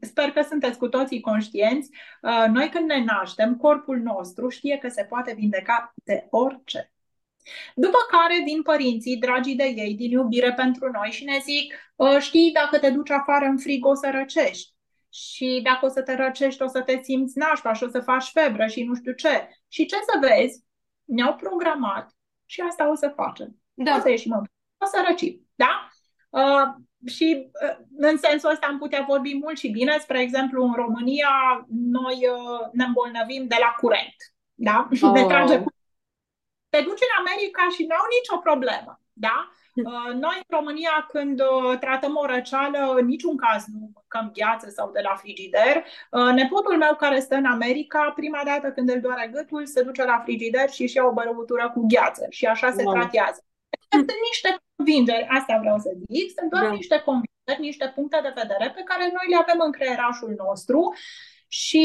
[0.00, 1.90] sper că sunteți cu toții conștienți,
[2.22, 6.92] uh, noi când ne naștem, corpul nostru știe că se poate vindeca de orice.
[7.74, 12.18] După care vin părinții, dragii de ei, din iubire pentru noi și ne zic, ă,
[12.18, 14.74] știi, dacă te duci afară în frig o să răcești.
[15.12, 18.30] Și dacă o să te răcești, o să te simți nașpa și o să faci
[18.30, 19.48] febră și nu știu ce.
[19.68, 20.64] Și ce să vezi?
[21.04, 22.10] Ne-au programat
[22.46, 23.61] și asta o să facem.
[23.84, 23.96] Da.
[23.96, 24.44] O să ieșim în
[24.78, 25.48] O să răcim.
[25.54, 25.88] Da?
[26.30, 26.68] Uh,
[27.06, 29.98] și uh, în sensul ăsta am putea vorbi mult și bine.
[29.98, 31.30] Spre exemplu, în România,
[31.68, 34.16] noi uh, ne îmbolnăvim de la curent.
[34.54, 34.88] Da?
[35.02, 35.12] Oh.
[35.12, 35.72] Ne trage cu
[36.72, 38.92] te duci în America și n-au nicio problemă.
[39.26, 39.36] Da?
[39.76, 39.84] Hm.
[39.90, 44.66] Uh, noi în România, când uh, tratăm o răceală, în niciun caz nu mâncăm gheață
[44.68, 45.74] sau de la frigider.
[46.10, 50.04] Uh, nepotul meu care stă în America, prima dată când îl doare gâtul, se duce
[50.04, 52.94] la frigider și își ia o bărăutură cu gheață și așa se wow.
[52.94, 53.40] tratează.
[53.92, 56.72] Sunt niște convingeri, asta vreau să zic, sunt doar da.
[56.80, 60.80] niște convingeri, niște puncte de vedere pe care noi le avem în creierașul nostru
[61.48, 61.84] și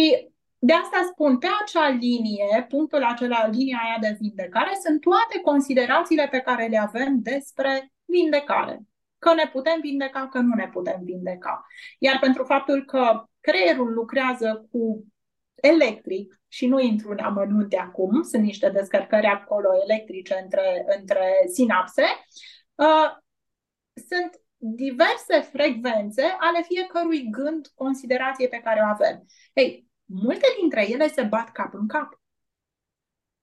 [0.59, 6.27] de asta spun, pe acea linie, punctul acela, linia aia de vindecare, sunt toate considerațiile
[6.31, 8.79] pe care le avem despre vindecare.
[9.19, 11.65] Că ne putem vindeca, că nu ne putem vindeca.
[11.99, 15.05] Iar pentru faptul că creierul lucrează cu
[15.55, 22.03] electric, și nu intru în amănunte acum, sunt niște descărcări acolo electrice între, între sinapse,
[22.75, 23.17] uh,
[24.07, 29.25] sunt diverse frecvențe ale fiecărui gând, considerație pe care o avem.
[29.53, 32.21] Ei, multe dintre ele se bat cap în cap.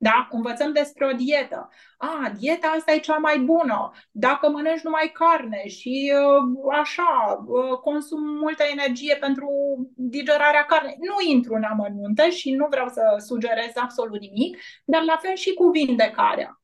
[0.08, 0.28] Da?
[0.30, 1.68] Învățăm despre o dietă.
[1.96, 3.92] A, dieta asta e cea mai bună.
[4.10, 9.48] Dacă mănânci numai carne și uh, așa, uh, consum multă energie pentru
[9.96, 10.96] digerarea carnei.
[11.00, 15.54] Nu intru în amănunte și nu vreau să sugerez absolut nimic, dar la fel și
[15.54, 16.60] cu vindecarea.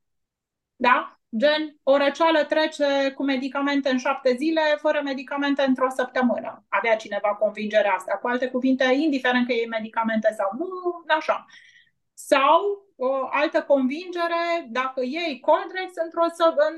[0.76, 1.20] Da?
[1.38, 6.64] Gen, o răceală trece cu medicamente în șapte zile, fără medicamente într-o săptămână.
[6.68, 8.18] Avea cineva convingerea asta.
[8.22, 10.68] Cu alte cuvinte, indiferent că e medicamente sau nu,
[11.16, 11.46] așa.
[12.26, 12.58] Sau
[12.96, 16.74] o altă convingere, dacă iei Coldrex într-o să, în,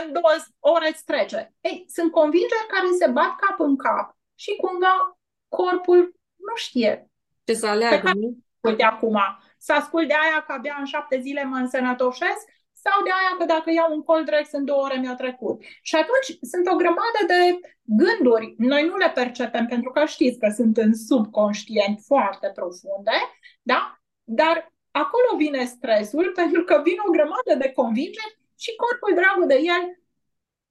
[0.00, 1.54] în două ore îți trece.
[1.60, 6.00] Ei, sunt convingeri care se bat cap în cap și cumva corpul
[6.36, 7.10] nu știe.
[7.44, 8.36] Ce să aleagă, nu?
[8.60, 9.18] Uite acum,
[9.58, 13.44] să ascult de aia că abia în șapte zile mă însănătoșesc sau de aia că
[13.44, 15.62] dacă iau un Coldrex în două ore mi-a trecut.
[15.82, 17.40] Și atunci sunt o grămadă de
[17.82, 18.54] gânduri.
[18.58, 23.18] Noi nu le percepem pentru că știți că sunt în subconștient foarte profunde,
[23.62, 23.95] da?
[24.28, 29.54] Dar acolo vine stresul pentru că vine o grămadă de convingeri și corpul dragul de
[29.54, 30.00] el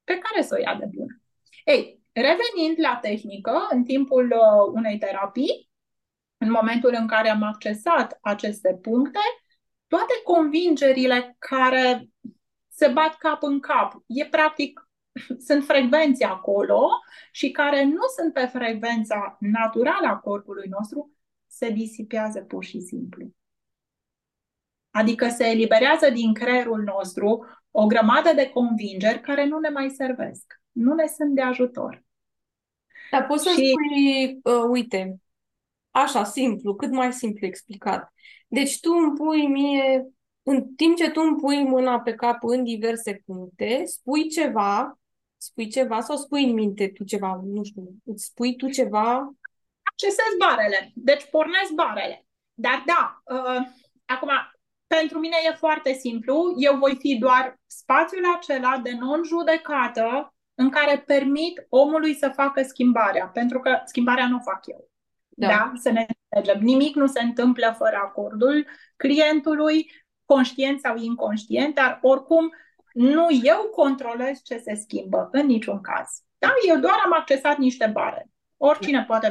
[0.04, 1.22] pe care să o ia de bun.
[1.66, 5.70] Ei, revenind la tehnică, în timpul uh, unei terapii,
[6.38, 9.20] în momentul în care am accesat aceste puncte,
[9.88, 12.10] toate convingerile care
[12.70, 14.90] se bat cap în cap, e practic,
[15.48, 16.90] sunt frecvențe acolo
[17.32, 21.12] și care nu sunt pe frecvența naturală a corpului nostru,
[21.48, 23.28] se disipează pur și simplu.
[24.98, 30.62] Adică se eliberează din creierul nostru o grămadă de convingeri care nu ne mai servesc,
[30.72, 32.04] nu ne sunt de ajutor.
[33.12, 33.56] Dar poți să și...
[33.56, 35.16] spui, uh, uite,
[35.92, 38.14] așa, simplu, cât mai simplu explicat.
[38.48, 40.06] Deci tu îmi pui mie,
[40.44, 45.00] în timp ce tu îmi pui mâna pe cap în diverse puncte, spui ceva,
[45.38, 49.36] spui ceva sau spui în minte tu ceva, nu știu, îți spui tu ceva?
[49.82, 52.26] Accesez barele, deci pornesc barele.
[52.54, 53.68] Dar da, uh,
[54.06, 54.30] acum,
[54.88, 61.04] pentru mine e foarte simplu, eu voi fi doar spațiul acela de non-judecată în care
[61.06, 64.90] permit omului să facă schimbarea, pentru că schimbarea nu o fac eu.
[65.30, 65.48] Da.
[65.48, 65.72] da?
[65.76, 66.64] Să ne înțelegem.
[66.64, 69.92] Nimic nu se întâmplă fără acordul clientului,
[70.26, 72.50] conștient sau inconștient, dar oricum
[72.94, 76.10] nu eu controlez ce se schimbă, în niciun caz.
[76.38, 76.54] Da?
[76.68, 78.30] Eu doar am accesat niște bare.
[78.58, 79.30] Oricine poate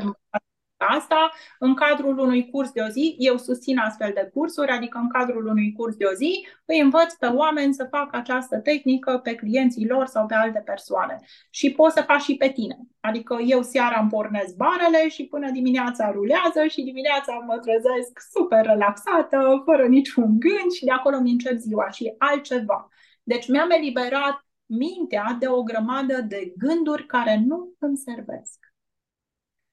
[0.88, 1.30] asta.
[1.58, 5.46] În cadrul unui curs de o zi, eu susțin astfel de cursuri, adică în cadrul
[5.46, 9.88] unui curs de o zi, îi învăț pe oameni să facă această tehnică pe clienții
[9.88, 11.20] lor sau pe alte persoane.
[11.50, 12.78] Și poți să faci și pe tine.
[13.00, 18.64] Adică eu seara îmi pornesc barele și până dimineața rulează și dimineața mă trezesc super
[18.64, 22.88] relaxată, fără niciun gând și de acolo mi încep ziua și altceva.
[23.22, 28.63] Deci mi-am eliberat mintea de o grămadă de gânduri care nu îmi servesc.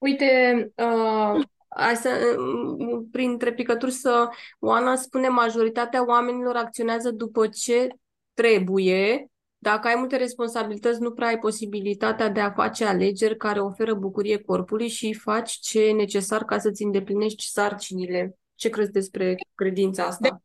[0.02, 4.28] Uite, uh, asta, uh, printre picături să
[4.58, 7.88] Oana spune majoritatea oamenilor acționează după ce
[8.34, 9.26] trebuie.
[9.58, 14.38] Dacă ai multe responsabilități, nu prea ai posibilitatea de a face alegeri care oferă bucurie
[14.38, 18.36] corpului și faci ce e necesar ca să-ți îndeplinești sarcinile.
[18.54, 20.42] Ce crezi despre credința asta?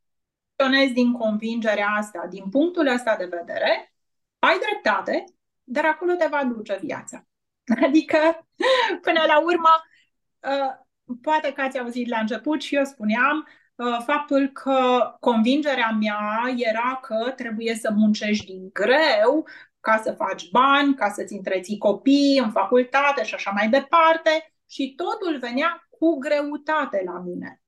[0.55, 3.93] Deci, din convingerea asta, din punctul ăsta de vedere,
[4.39, 5.24] ai dreptate,
[5.64, 7.26] dar acolo te va duce viața.
[7.86, 8.47] Adică,
[9.05, 9.70] până la urmă,
[10.39, 10.86] uh,
[11.22, 16.99] poate că ați auzit la început și eu spuneam uh, faptul că convingerea mea era
[17.01, 19.47] că trebuie să muncești din greu
[19.80, 24.93] ca să faci bani, ca să-ți întreții copii în facultate și așa mai departe și
[24.95, 27.61] totul venea cu greutate la mine.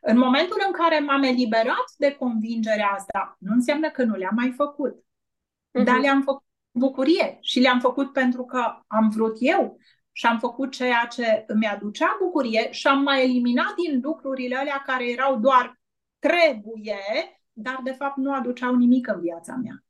[0.00, 4.52] În momentul în care m-am eliberat de convingerea asta, nu înseamnă că nu le-am mai
[4.56, 4.94] făcut.
[4.94, 5.84] Uh-huh.
[5.84, 6.43] Dar le-am făcut
[6.74, 9.78] bucurie și le-am făcut pentru că am vrut eu
[10.12, 14.82] și am făcut ceea ce îmi aducea bucurie și am mai eliminat din lucrurile alea
[14.86, 15.80] care erau doar
[16.18, 19.84] trebuie, dar de fapt nu aduceau nimic în viața mea.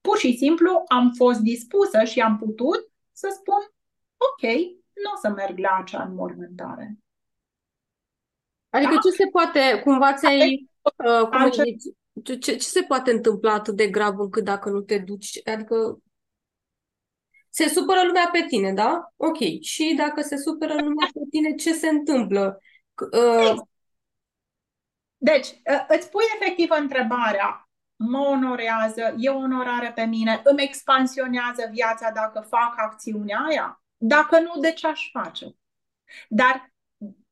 [0.00, 3.74] Pur și simplu am fost dispusă și am putut să spun,
[4.16, 4.52] ok,
[4.92, 6.98] nu o să merg la acea înmormântare.
[8.70, 9.00] Adică da?
[9.00, 11.94] ce se poate, cumva ți-ai, uh, cum zici,
[12.24, 15.48] ce, ce, ce se poate întâmpla atât de grav încât dacă nu te duci?
[15.48, 16.02] Adică
[17.50, 19.12] se supără lumea pe tine, da?
[19.16, 19.38] Ok.
[19.60, 22.58] Și dacă se supără lumea pe tine, ce se întâmplă?
[23.12, 23.60] Uh...
[25.16, 31.68] Deci, uh, îți pui efectiv întrebarea, mă onorează, e o onorare pe mine, îmi expansionează
[31.72, 33.82] viața dacă fac acțiunea aia?
[33.96, 35.46] Dacă nu, de ce aș face?
[36.28, 36.72] Dar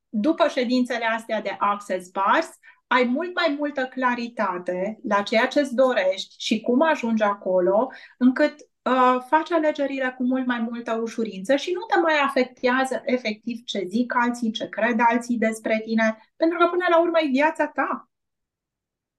[0.09, 2.49] după ședințele astea de Access Bars,
[2.89, 8.55] ai mult mai multă claritate la ceea ce îți dorești și cum ajungi acolo, încât
[8.82, 13.84] uh, faci alegerile cu mult mai multă ușurință și nu te mai afectează efectiv ce
[13.89, 18.11] zic alții, ce cred alții despre tine, pentru că până la urmă e viața ta.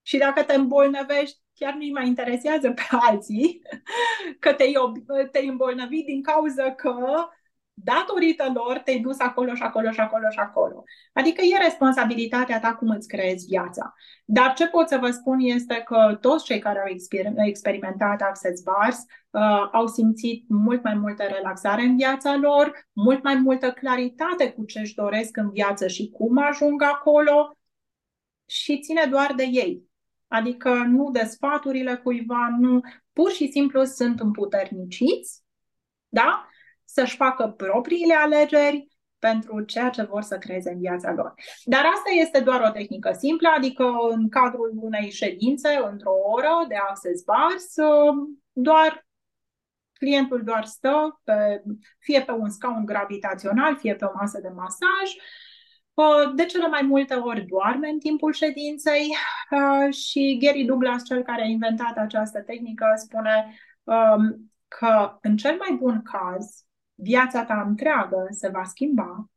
[0.01, 3.61] Și dacă te îmbolnăvești, chiar nu-i mai interesează pe alții
[4.39, 4.73] că te-ai,
[5.31, 6.95] te îmbolnăvit din cauza că
[7.83, 10.83] datorită lor te-ai dus acolo și acolo și acolo și acolo.
[11.13, 13.93] Adică e responsabilitatea ta cum îți creezi viața.
[14.25, 18.97] Dar ce pot să vă spun este că toți cei care au experimentat Access Bars
[19.29, 24.65] uh, au simțit mult mai multă relaxare în viața lor, mult mai multă claritate cu
[24.65, 27.57] ce își doresc în viață și cum ajung acolo
[28.45, 29.87] și ține doar de ei.
[30.27, 32.81] Adică nu de sfaturile cuiva, nu,
[33.13, 35.43] pur și simplu sunt împuterniciți,
[36.09, 36.49] da?
[36.91, 38.87] Să-și facă propriile alegeri
[39.19, 41.33] pentru ceea ce vor să creeze în viața lor.
[41.63, 46.75] Dar asta este doar o tehnică simplă, adică în cadrul unei ședințe, într-o oră de
[46.75, 47.73] access bars,
[48.51, 49.07] doar
[49.93, 51.63] clientul doar stă pe,
[51.99, 55.09] fie pe un scaun gravitațional, fie pe o masă de masaj,
[56.35, 59.15] de cele mai multe ori doarme în timpul ședinței
[59.89, 65.77] și Gary Douglas, cel care a inventat această tehnică, spune um, că în cel mai
[65.77, 66.63] bun caz,
[67.01, 69.29] viața ta întreagă se va schimba,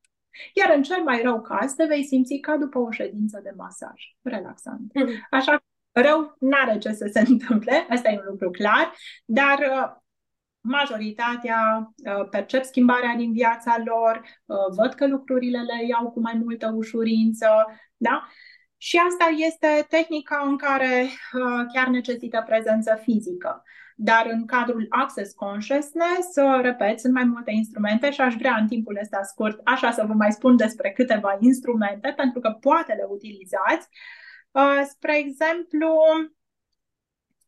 [0.54, 4.02] iar în cel mai rău caz te vei simți ca după o ședință de masaj,
[4.22, 4.92] relaxant.
[4.92, 5.28] Mm-hmm.
[5.30, 8.92] Așa rău n-are ce să se întâmple, asta e un lucru clar,
[9.24, 10.00] dar uh,
[10.60, 16.40] majoritatea uh, percep schimbarea din viața lor, uh, văd că lucrurile le iau cu mai
[16.44, 17.48] multă ușurință,
[17.96, 18.28] da?
[18.76, 21.08] Și asta este tehnica în care
[21.72, 23.62] chiar necesită prezență fizică.
[24.04, 28.98] Dar în cadrul Access Consciousness, repet, sunt mai multe instrumente și aș vrea în timpul
[29.00, 33.88] ăsta scurt așa să vă mai spun despre câteva instrumente, pentru că poate le utilizați.
[34.50, 35.94] Uh, spre exemplu,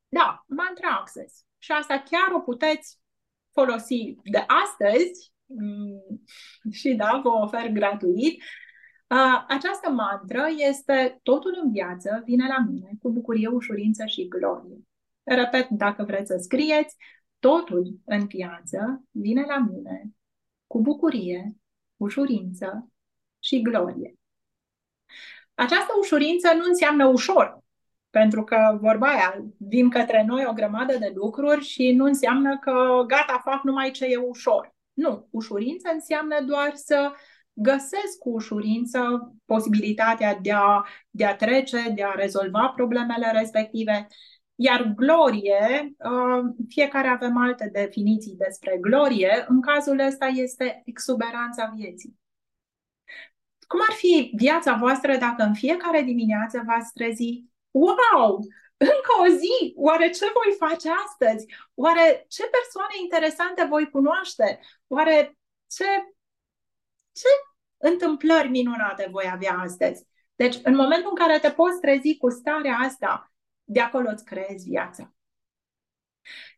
[0.08, 1.46] da, Mantra Access.
[1.58, 2.98] Și asta chiar o puteți
[3.52, 6.22] folosi de astăzi mm,
[6.70, 8.42] și da, vă ofer gratuit.
[9.08, 14.78] Uh, această mantră este totul în viață vine la mine cu bucurie, ușurință și glorie.
[15.24, 16.96] Repet, dacă vreți să scrieți,
[17.38, 20.10] totul în viață vine la mine
[20.66, 21.56] cu bucurie,
[21.96, 22.92] ușurință
[23.38, 24.14] și glorie.
[25.54, 27.58] Această ușurință nu înseamnă ușor,
[28.10, 33.04] pentru că vorba aia, vin către noi o grămadă de lucruri și nu înseamnă că
[33.06, 34.74] gata, fac numai ce e ușor.
[34.92, 37.12] Nu, ușurință înseamnă doar să
[37.52, 44.06] găsesc cu ușurință posibilitatea de a, de a trece, de a rezolva problemele respective.
[44.54, 52.18] Iar glorie, uh, fiecare avem alte definiții despre glorie, în cazul ăsta este exuberanța vieții.
[53.66, 57.44] Cum ar fi viața voastră dacă în fiecare dimineață v-ați trezi?
[57.70, 58.38] Wow!
[58.76, 59.72] Încă o zi!
[59.76, 61.46] Oare ce voi face astăzi?
[61.74, 64.60] Oare ce persoane interesante voi cunoaște?
[64.86, 65.84] Oare ce,
[67.12, 67.28] ce
[67.76, 70.06] întâmplări minunate voi avea astăzi?
[70.34, 73.33] Deci, în momentul în care te poți trezi cu starea asta,
[73.64, 75.14] de acolo îți creezi viața.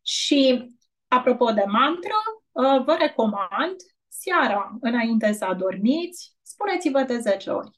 [0.03, 0.71] Și,
[1.09, 2.21] apropo de mantra,
[2.53, 3.77] uh, vă recomand
[4.09, 7.71] seara, înainte să adormiți, spuneți-vă de 10 ori.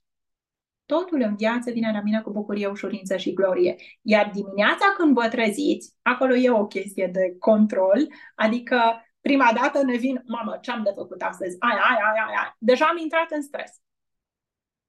[0.87, 3.77] Totul în viață vine la mine cu bucurie, ușurință și glorie.
[4.03, 9.97] Iar dimineața când vă treziți, acolo e o chestie de control, adică prima dată ne
[9.97, 11.57] vin, mamă, ce am de făcut astăzi?
[11.59, 12.57] Aia, aia, aia, aia.
[12.59, 13.81] Deja am intrat în stres.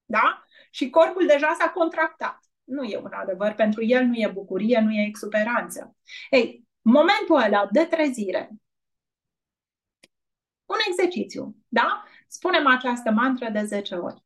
[0.05, 0.43] Da?
[0.71, 2.39] Și corpul deja s-a contractat.
[2.69, 5.95] Nu e un adevăr, pentru el nu e bucurie, nu e exuberanță.
[6.29, 8.49] Ei, momentul ăla de trezire,
[10.65, 12.03] un exercițiu, da?
[12.27, 14.23] Spunem această mantră de 10 ori,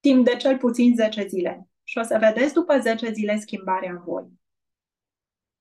[0.00, 1.68] timp de cel puțin 10 zile.
[1.84, 4.26] Și o să vedeți după 10 zile schimbarea în voi.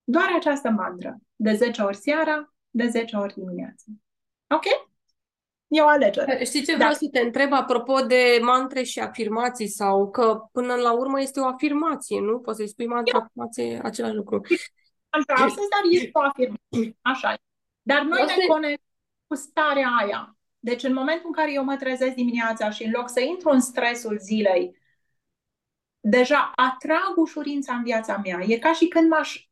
[0.04, 3.86] Doar această mantră, de 10 ori seara, de 10 ori dimineața.
[4.48, 4.87] Ok?
[5.68, 6.44] E o alegere.
[6.44, 6.96] Știi ce vreau da.
[6.96, 11.46] să te întreb apropo de mantre și afirmații sau că până la urmă este o
[11.46, 12.40] afirmație, nu?
[12.40, 14.42] Poți să-i spui mantra, afirmație, același lucru.
[15.12, 16.98] Mantra astăzi, dar este o afirmație.
[17.02, 17.34] Așa
[17.82, 18.86] Dar noi ne conectăm
[19.28, 20.38] cu starea aia.
[20.60, 23.60] Deci în momentul în care eu mă trezesc dimineața și în loc să intru în
[23.60, 24.78] stresul zilei,
[26.00, 28.40] deja atrag ușurința în viața mea.
[28.48, 29.48] E ca și când m-aș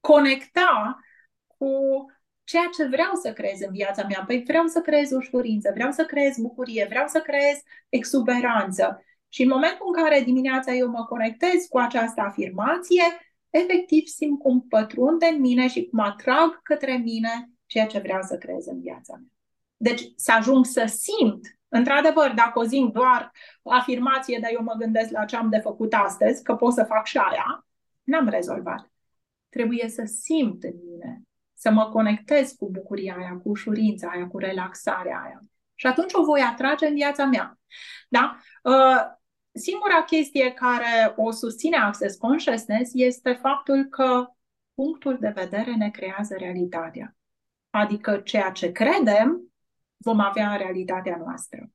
[0.00, 0.98] conecta
[1.46, 1.66] cu
[2.50, 4.24] ceea ce vreau să creez în viața mea.
[4.26, 7.56] Păi vreau să creez ușurință, vreau să creez bucurie, vreau să creez
[7.88, 9.04] exuberanță.
[9.28, 13.02] Și în momentul în care dimineața eu mă conectez cu această afirmație,
[13.50, 18.36] efectiv simt cum pătrunde în mine și cum atrag către mine ceea ce vreau să
[18.36, 19.30] creez în viața mea.
[19.76, 23.32] Deci să ajung să simt, într-adevăr, dacă o zic doar
[23.62, 27.06] afirmație, dar eu mă gândesc la ce am de făcut astăzi, că pot să fac
[27.06, 27.66] și aia,
[28.02, 28.90] n-am rezolvat.
[29.48, 31.22] Trebuie să simt în mine,
[31.58, 35.42] să mă conectez cu bucuria aia, cu ușurința aia, cu relaxarea aia.
[35.74, 37.58] Și atunci o voi atrage în viața mea.
[38.08, 38.36] Da?
[38.62, 39.00] Uh,
[39.52, 44.26] singura chestie care o susține Access Consciousness este faptul că
[44.74, 47.16] punctul de vedere ne creează realitatea.
[47.70, 49.52] Adică ceea ce credem
[49.96, 51.70] vom avea în realitatea noastră.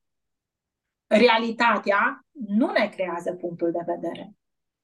[1.08, 4.34] Realitatea nu ne creează punctul de vedere.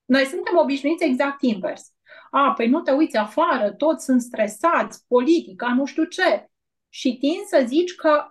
[0.06, 1.94] Noi suntem obișnuiți exact invers.
[2.32, 6.50] A, păi nu te uiți afară, toți sunt stresați, politica, nu știu ce.
[6.90, 8.30] Și tin să zici că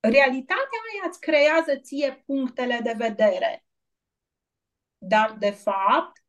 [0.00, 3.64] realitatea aia îți creează ție punctele de vedere.
[4.98, 6.22] Dar, de fapt,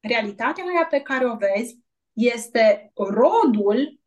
[0.00, 1.78] realitatea aia pe care o vezi
[2.12, 4.00] este rodul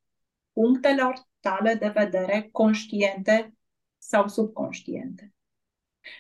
[0.54, 3.54] punctelor tale de vedere conștiente
[3.98, 5.34] sau subconștiente.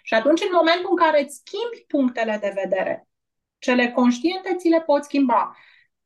[0.04, 3.08] Și atunci, în momentul în care îți schimbi punctele de vedere,
[3.58, 5.56] cele conștiente ți le poți schimba.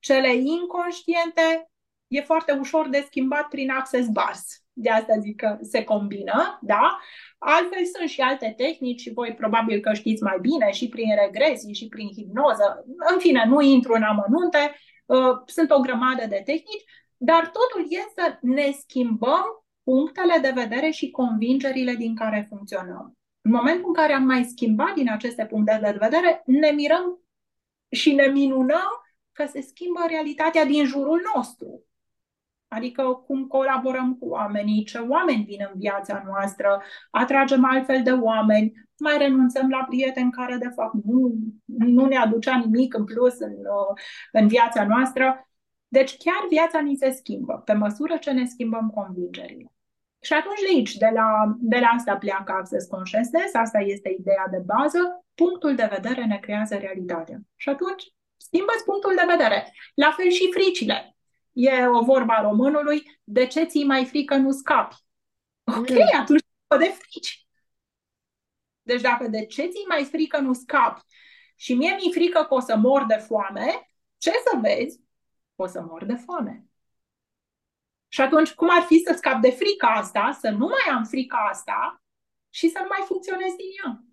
[0.05, 1.71] Cele inconștiente
[2.07, 4.63] e foarte ușor de schimbat prin access bars.
[4.73, 6.99] De asta zic că se combină, da?
[7.37, 11.73] Altfel sunt și alte tehnici și voi probabil că știți mai bine și prin regresii
[11.73, 12.83] și prin hipnoză.
[13.13, 14.75] În fine, nu intru în amănunte,
[15.05, 16.85] uh, sunt o grămadă de tehnici,
[17.17, 19.45] dar totul e să ne schimbăm
[19.83, 23.17] punctele de vedere și convingerile din care funcționăm.
[23.41, 27.19] În momentul în care am mai schimbat din aceste puncte de vedere, ne mirăm
[27.89, 29.04] și ne minunăm
[29.35, 31.83] că se schimbă realitatea din jurul nostru.
[32.67, 36.81] Adică cum colaborăm cu oamenii, ce oameni vin în viața noastră,
[37.11, 42.57] atragem altfel de oameni, mai renunțăm la prieteni care de fapt nu, nu ne aducea
[42.57, 43.53] nimic în plus în,
[44.31, 45.49] în viața noastră.
[45.87, 49.71] Deci chiar viața ni se schimbă pe măsură ce ne schimbăm convingerile.
[50.21, 54.47] Și atunci de aici, de la, de la asta pleacă Access Consciousness, asta este ideea
[54.51, 57.39] de bază, punctul de vedere ne creează realitatea.
[57.55, 58.03] Și atunci
[58.47, 59.73] schimbă punctul de vedere.
[59.93, 61.15] La fel și fricile.
[61.51, 64.95] E o vorba românului, de ce ți mai frică nu scapi?
[65.63, 66.19] Ok, mm.
[66.19, 66.43] atunci
[66.79, 67.47] de frici.
[68.81, 71.01] Deci dacă de ce ți mai frică nu scapi
[71.55, 74.99] și mie mi-e frică că o să mor de foame, ce să vezi?
[75.55, 76.65] O să mor de foame.
[78.07, 81.37] Și atunci, cum ar fi să scap de frica asta, să nu mai am frica
[81.37, 82.03] asta
[82.49, 84.03] și să nu mai funcționez din ea?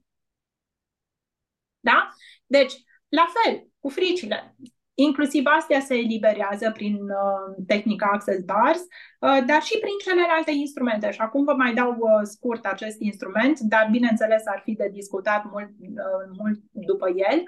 [1.80, 2.14] Da?
[2.46, 2.72] Deci,
[3.12, 4.56] la fel, cu fricile.
[4.94, 11.10] Inclusiv astea se eliberează prin uh, tehnica Access Bars, uh, dar și prin celelalte instrumente.
[11.10, 15.44] Și acum vă mai dau uh, scurt acest instrument, dar bineînțeles ar fi de discutat
[15.44, 17.42] mult, uh, mult după el.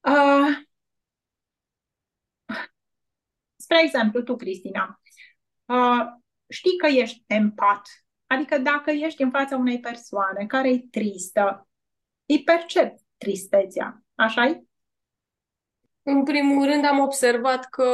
[0.00, 0.64] Uh,
[3.56, 5.00] spre exemplu, tu, Cristina,
[5.64, 6.06] uh,
[6.48, 7.88] știi că ești empat,
[8.26, 11.68] adică dacă ești în fața unei persoane care e tristă,
[12.26, 14.66] îi percep tristețea, așa -i?
[16.02, 17.84] În primul rând am observat că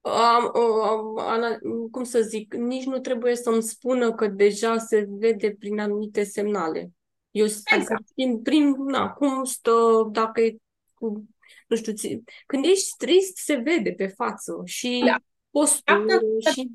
[0.00, 1.60] am, am, am,
[1.90, 6.90] cum să zic, nici nu trebuie să-mi spună că deja se vede prin anumite semnale.
[7.30, 8.12] Eu exact.
[8.14, 10.56] prin, prin na, cum stă, dacă e
[10.94, 11.24] cu,
[11.66, 15.16] nu știu, ți, când ești trist, se vede pe față și da.
[15.50, 16.70] postură dacă, și...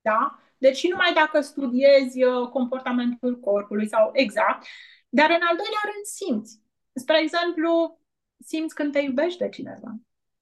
[0.00, 4.66] Da, deci și numai dacă studiezi uh, comportamentul corpului sau exact,
[5.08, 6.60] dar în al doilea rând simți.
[6.98, 8.00] Spre exemplu,
[8.38, 9.94] simți când te iubește cineva.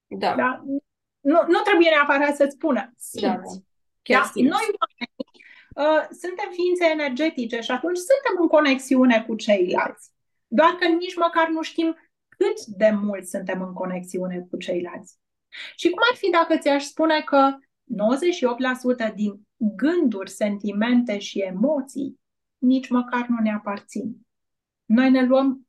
[0.07, 0.35] Da.
[0.35, 0.63] da?
[1.19, 2.93] Nu, nu trebuie neapărat să-ți spună.
[2.97, 3.27] Simți.
[3.27, 3.61] Da, da.
[4.01, 4.27] Chiar da?
[4.27, 4.49] Simți.
[4.49, 5.35] Noi oamenii
[5.75, 10.11] uh, suntem ființe energetice și atunci suntem în conexiune cu ceilalți.
[10.47, 11.95] Doar că nici măcar nu știm
[12.27, 15.17] cât de mult suntem în conexiune cu ceilalți.
[15.75, 17.57] Și cum ar fi dacă ți-aș spune că
[19.11, 22.19] 98% din gânduri, sentimente și emoții
[22.57, 24.15] nici măcar nu ne aparțin.
[24.85, 25.64] Noi ne luăm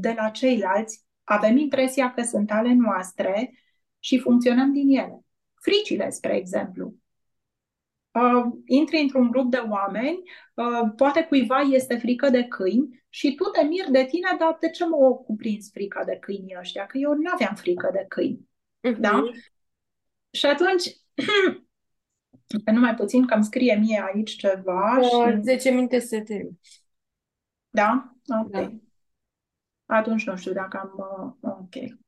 [0.00, 3.58] de la ceilalți avem impresia că sunt ale noastre
[3.98, 5.24] și funcționăm din ele.
[5.54, 6.94] Fricile, spre exemplu.
[8.10, 10.22] Uh, intri într-un grup de oameni,
[10.54, 14.70] uh, poate cuiva este frică de câini și tu te miri de tine, dar de
[14.70, 16.86] ce mă cuprins frica de câini ăștia?
[16.86, 18.48] Că eu nu aveam frică de câini.
[18.88, 18.98] Uh-huh.
[18.98, 19.22] Da?
[20.30, 20.96] Și atunci,
[22.64, 24.98] pe numai puțin că îmi scrie mie aici ceva.
[25.00, 25.40] Uh, și...
[25.40, 26.48] 10 minute să te
[27.70, 28.14] Da?
[28.42, 28.50] Ok.
[28.50, 28.72] Da
[29.86, 30.92] atunci nu știu dacă am...
[31.40, 31.98] Uh, ok.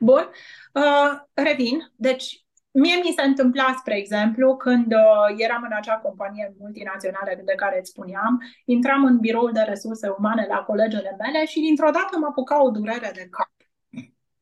[0.00, 0.30] Bun.
[0.72, 1.92] Uh, revin.
[1.96, 7.54] Deci, mie mi se întâmpla, spre exemplu, când uh, eram în acea companie multinațională de
[7.54, 12.18] care îți spuneam, intram în biroul de resurse umane la colegele mele și dintr-o dată
[12.18, 13.52] mă apuca o durere de cap.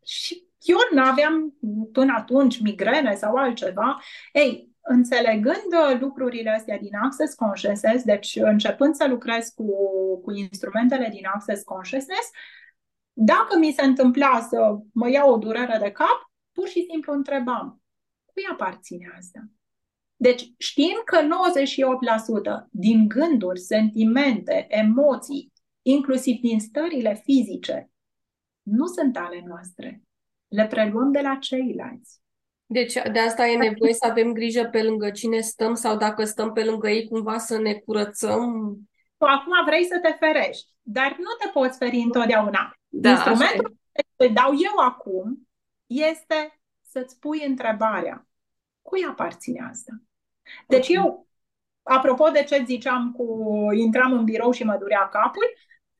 [0.04, 1.54] Și eu nu aveam
[1.92, 3.98] până atunci migrene sau altceva.
[4.32, 9.66] Ei, înțelegând uh, lucrurile astea din Access Consciousness, deci începând să lucrez cu,
[10.20, 12.30] cu instrumentele din Access Consciousness,
[13.18, 17.82] dacă mi se întâmpla să mă iau o durere de cap, pur și simplu întrebam,
[18.24, 19.40] cui aparține asta?
[20.16, 21.18] Deci știm că
[22.64, 25.52] 98% din gânduri, sentimente, emoții,
[25.82, 27.90] inclusiv din stările fizice,
[28.62, 30.02] nu sunt ale noastre.
[30.48, 32.20] Le preluăm de la ceilalți.
[32.66, 36.52] Deci de asta e nevoie să avem grijă pe lângă cine stăm sau dacă stăm
[36.52, 38.76] pe lângă ei cumva să ne curățăm.
[39.16, 42.75] Acum vrei să te ferești, dar nu te poți feri întotdeauna.
[42.88, 45.48] Da, Instrumentul pe care dau eu acum
[45.86, 48.26] este să-ți pui întrebarea.
[48.82, 49.92] Cui aparține asta?
[50.66, 51.04] Deci okay.
[51.04, 51.28] eu,
[51.82, 55.44] apropo de ce ziceam cu intram în birou și mă durea capul,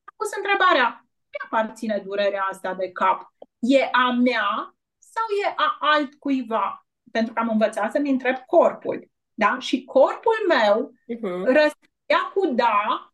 [0.04, 3.34] am pus întrebarea, cui aparține durerea asta de cap?
[3.58, 6.86] E a mea sau e a altcuiva?
[7.10, 9.10] Pentru că am învățat să-mi întreb corpul.
[9.34, 9.58] Da?
[9.58, 11.44] Și corpul meu uh-huh.
[11.44, 13.12] răspundea cu da,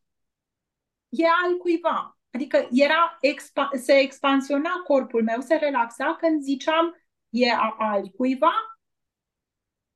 [1.09, 2.17] e al cuiva.
[2.33, 8.53] Adică era expa- se expansiona corpul meu, se relaxa când ziceam e a altcuiva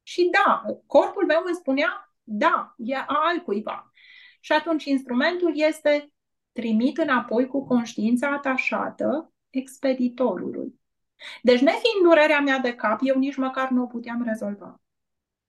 [0.04, 3.92] și da, corpul meu îmi spunea da, e a altcuiva.
[4.40, 6.14] Și atunci instrumentul este
[6.52, 10.80] trimit înapoi cu conștiința atașată expeditorului.
[11.42, 14.82] Deci, nefiind durerea mea de cap, eu nici măcar nu o puteam rezolva.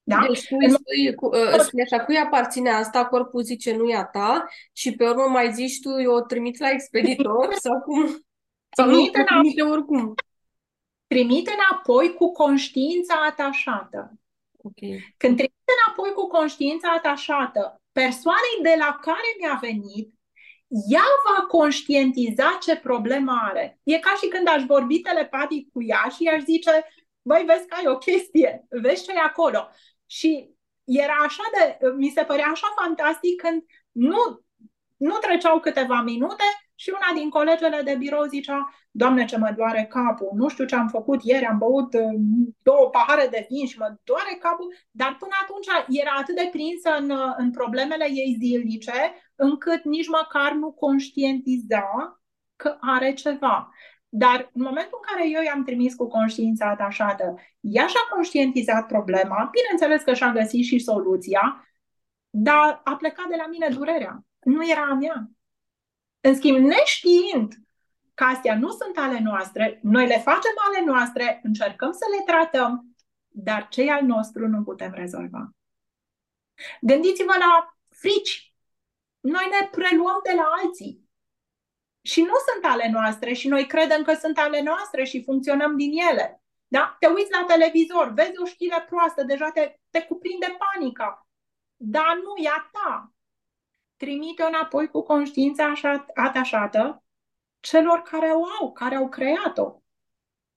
[0.09, 0.25] Da?
[0.27, 4.05] Deci spui, spui, cu, uh, spui așa, cui aparține asta, corpul zice nu e a
[4.05, 8.07] ta și pe urmă mai zici tu, eu o trimit la expeditor sau cum?
[8.77, 10.15] Sau trimite, nu, trimite oricum.
[11.07, 14.13] Trimite înapoi cu conștiința atașată.
[14.57, 15.15] Okay.
[15.17, 20.15] Când trimite înapoi cu conștiința atașată persoanei de la care mi-a venit,
[20.89, 23.81] ea va conștientiza ce problemă are.
[23.83, 26.71] E ca și când aș vorbi telepatic cu ea și aș zice,
[27.23, 29.69] băi, vezi că ai o chestie, vezi ce e acolo.
[30.11, 30.51] Și
[30.85, 34.41] era așa de, mi se părea așa fantastic când nu,
[34.97, 36.45] nu treceau câteva minute
[36.75, 40.75] și una din colegele de birou zicea, Doamne, ce mă doare capul, nu știu ce
[40.75, 42.03] am făcut ieri, am băut uh,
[42.63, 46.91] două pahare de vin și mă doare capul, dar până atunci era atât de prinsă
[46.99, 51.87] în, uh, în problemele ei zilnice, încât nici măcar nu conștientiza
[52.57, 53.71] că are ceva.
[54.09, 59.51] Dar în momentul în care eu i-am trimis cu conștiința atașată, ea și-a conștientizat problema,
[59.53, 61.69] bineînțeles că și-a găsit și soluția,
[62.31, 64.25] dar a plecat de la mine durerea.
[64.39, 65.31] Nu era a mea.
[66.21, 67.55] În schimb, neștiind
[68.15, 72.97] că astea nu sunt ale noastre, noi le facem ale noastre, încercăm să le tratăm,
[73.29, 75.51] dar cei al nostru nu putem rezolva.
[76.81, 78.55] Gândiți-vă la frici.
[79.21, 81.08] Noi ne preluăm de la alții
[82.09, 85.93] și nu sunt ale noastre și noi credem că sunt ale noastre și funcționăm din
[86.11, 86.43] ele.
[86.67, 86.97] Da?
[86.99, 91.29] Te uiți la televizor, vezi o știre proastă, deja te, te cuprinde panica.
[91.77, 93.13] Dar nu e a ta.
[93.97, 97.05] Trimite-o înapoi cu conștiința așa, atașată
[97.61, 99.83] celor care o au, care au creat-o.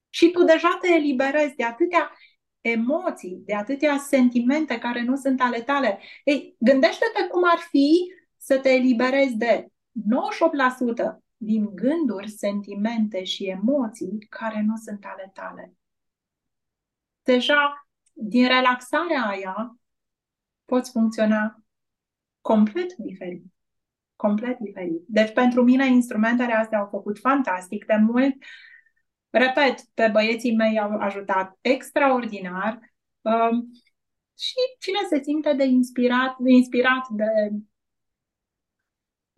[0.09, 2.11] Și tu deja te eliberezi de atâtea
[2.61, 5.99] emoții, de atâtea sentimente care nu sunt ale tale.
[6.23, 9.67] Ei, gândește-te cum ar fi să te eliberezi de
[11.15, 15.73] 98% din gânduri, sentimente și emoții care nu sunt ale tale.
[17.23, 19.79] Deja, din relaxarea aia,
[20.65, 21.63] poți funcționa
[22.41, 23.43] complet diferit.
[24.15, 25.01] Complet diferit.
[25.07, 28.35] Deci, pentru mine, instrumentele astea au făcut fantastic de mult.
[29.29, 32.79] Repet, pe băieții mei au ajutat extraordinar
[33.21, 33.71] um,
[34.37, 37.51] și cine se simte de inspirat, de inspirat de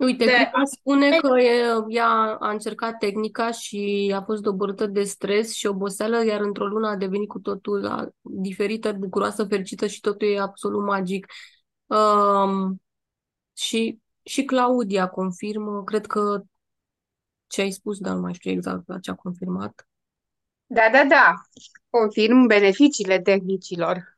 [0.03, 0.51] Uite, de...
[0.63, 1.39] spune că
[1.87, 6.87] ea a încercat tehnica și a fost dobărâtă de stres și oboseală, iar într-o lună
[6.87, 11.27] a devenit cu totul diferită, bucuroasă, fericită și totul e absolut magic.
[11.85, 12.81] Um,
[13.57, 16.41] și, și Claudia confirmă, cred că
[17.47, 19.87] ce ai spus, dar nu mai știu exact ce a confirmat.
[20.65, 21.33] Da, da, da.
[21.89, 24.17] Confirm beneficiile tehnicilor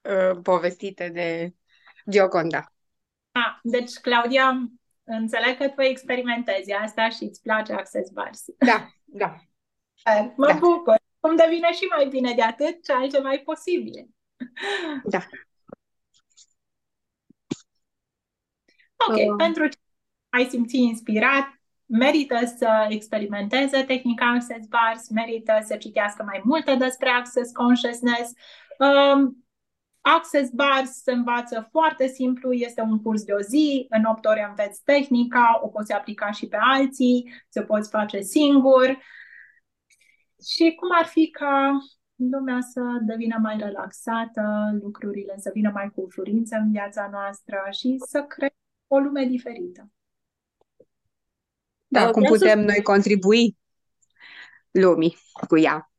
[0.00, 1.54] uh, povestite de
[2.10, 2.72] Gioconda.
[3.30, 4.70] Ah, deci, Claudia,
[5.04, 8.44] înțeleg că tu experimentezi asta și îți place Access Bars.
[8.58, 9.34] Da, da.
[10.36, 10.52] Mă da.
[10.52, 10.96] bucur.
[11.20, 14.08] Cum devine și mai bine de atât, ce altceva mai posibil.
[15.04, 15.18] Da.
[19.08, 19.34] Ok, uh.
[19.36, 19.78] pentru ce
[20.28, 27.08] ai simți inspirat, merită să experimenteze tehnica Access Bars, merită să citească mai multe despre
[27.08, 28.32] Access Consciousness.
[28.78, 29.41] Um,
[30.02, 34.46] Access Bars se învață foarte simplu, este un curs de o zi, în 8 ore
[34.48, 38.98] înveți tehnica, o poți aplica și pe alții, se poți face singur.
[40.54, 41.78] Și cum ar fi ca
[42.14, 47.96] lumea să devină mai relaxată, lucrurile să vină mai cu ușurință în viața noastră și
[48.08, 49.90] să creăm o lume diferită.
[51.86, 52.64] Da, cum putem să...
[52.64, 53.56] noi contribui
[54.70, 55.16] lumii
[55.48, 55.92] cu ea.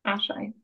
[0.00, 0.59] Așa e.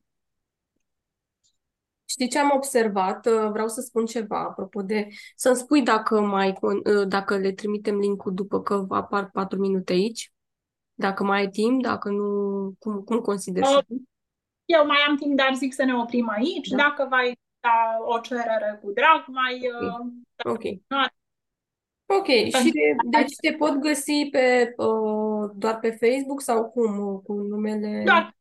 [2.16, 3.26] Știi ce am observat?
[3.26, 5.08] Uh, vreau să spun ceva apropo de...
[5.34, 10.32] Să-mi spui dacă, mai, uh, dacă le trimitem link-ul după că apar patru minute aici?
[10.94, 12.28] Dacă mai ai timp, dacă nu...
[12.78, 13.66] Cum, cum consideri?
[13.66, 13.98] Uh,
[14.64, 16.68] eu mai am timp, dar zic să ne oprim aici.
[16.68, 16.76] Da.
[16.76, 19.60] Dacă vai da o cerere cu drag, mai...
[20.44, 20.62] Ok.
[20.62, 21.08] Uh, ok.
[22.08, 22.72] Ok, și
[23.10, 27.20] deci te pot găsi pe, uh, doar pe Facebook sau cum?
[27.26, 28.02] Cu numele...
[28.04, 28.36] Doar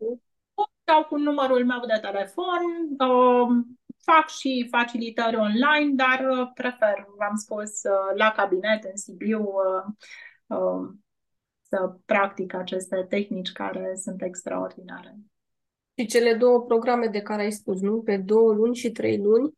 [0.85, 2.61] sau cu numărul meu de telefon.
[3.09, 3.65] Uh,
[4.03, 9.93] fac și facilitări online, dar uh, prefer, v-am spus, uh, la cabinet în Sibiu uh,
[10.57, 10.89] uh,
[11.61, 15.17] să practic aceste tehnici care sunt extraordinare.
[15.97, 18.01] Și cele două programe de care ai spus, nu?
[18.01, 19.53] Pe două luni și trei luni?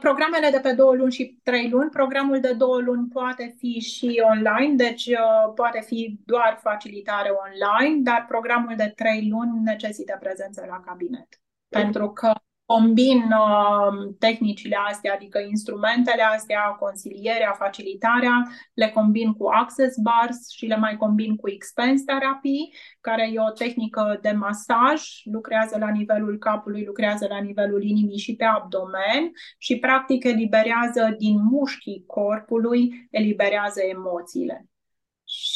[0.00, 4.22] Programele de pe două luni și trei luni, programul de două luni poate fi și
[4.24, 10.64] online, deci uh, poate fi doar facilitare online, dar programul de trei luni necesită prezență
[10.68, 11.28] la cabinet.
[11.68, 12.32] Pentru că
[12.66, 18.42] combin uh, tehnicile astea, adică instrumentele astea, consilierea, facilitarea,
[18.74, 23.50] le combin cu Access Bars și le mai combin cu Expense Therapy, care e o
[23.50, 29.78] tehnică de masaj, lucrează la nivelul capului, lucrează la nivelul inimii și pe abdomen și
[29.78, 34.68] practic eliberează din mușchii corpului, eliberează emoțiile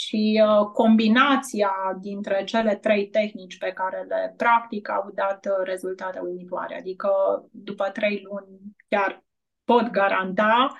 [0.08, 6.18] și uh, combinația dintre cele trei tehnici pe care le practic au dat uh, rezultate
[6.18, 6.78] uimitoare.
[6.78, 7.10] Adică
[7.50, 9.24] după trei luni chiar
[9.64, 10.76] pot garanta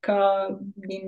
[0.00, 1.00] că din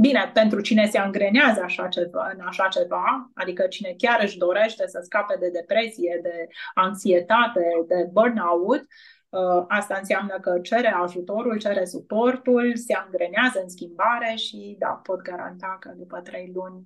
[0.00, 4.86] Bine, pentru cine se angrenează așa ceva, în așa ceva, adică cine chiar își dorește
[4.86, 8.86] să scape de depresie, de anxietate, de burnout,
[9.34, 15.20] Uh, asta înseamnă că cere ajutorul, cere suportul, se angrenează în schimbare și da, pot
[15.20, 16.84] garanta că după trei luni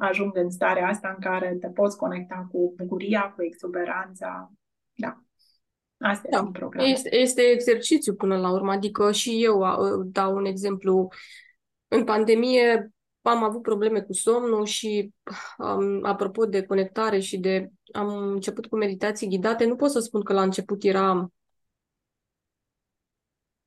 [0.00, 4.52] ajung în starea asta în care te poți conecta cu bucuria, cu exuberanța.
[4.94, 5.22] Da.
[5.98, 6.36] Asta da.
[6.38, 6.88] sunt programe.
[6.88, 11.08] Este, este exercițiu până la urmă, adică și eu uh, dau un exemplu.
[11.88, 12.92] În pandemie
[13.22, 15.12] am avut probleme cu somnul și
[15.58, 20.22] um, apropo de conectare și de am început cu meditații ghidate, nu pot să spun
[20.22, 21.32] că la început era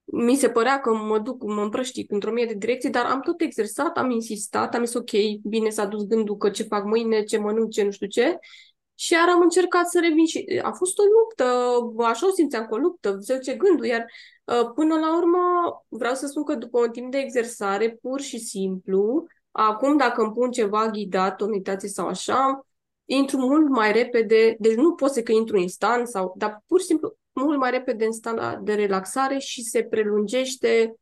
[0.03, 3.41] mi se părea că mă duc, mă împrăștic într-o mie de direcții, dar am tot
[3.41, 5.11] exersat, am insistat, am zis ok,
[5.43, 8.39] bine s-a dus gândul că ce fac mâine, ce mănânc, ce nu știu ce.
[8.95, 12.73] Și iar am încercat să revin și a fost o luptă, așa o simțeam cu
[12.73, 14.05] o luptă, zic ce gândul, iar
[14.45, 15.39] uh, până la urmă
[15.87, 20.33] vreau să spun că după un timp de exersare, pur și simplu, acum dacă îmi
[20.33, 22.67] pun ceva ghidat, o meditație sau așa,
[23.05, 26.85] intru mult mai repede, deci nu pot să că intru instant, sau, dar pur și
[26.85, 30.95] simplu mult mai repede în starea de relaxare și se prelungește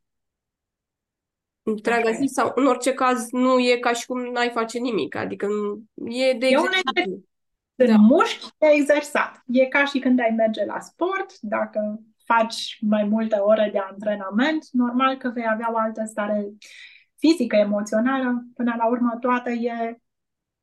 [1.64, 2.16] întreaga okay.
[2.16, 5.48] zi sau în orice caz nu e ca și cum n-ai face nimic, adică
[5.94, 6.70] e de e un
[7.76, 7.96] da.
[7.96, 9.44] mușchi de exersat.
[9.46, 14.68] E ca și când ai merge la sport, dacă faci mai multe ore de antrenament,
[14.72, 16.52] normal că vei avea o altă stare
[17.18, 19.98] fizică, emoțională, până la urmă toată e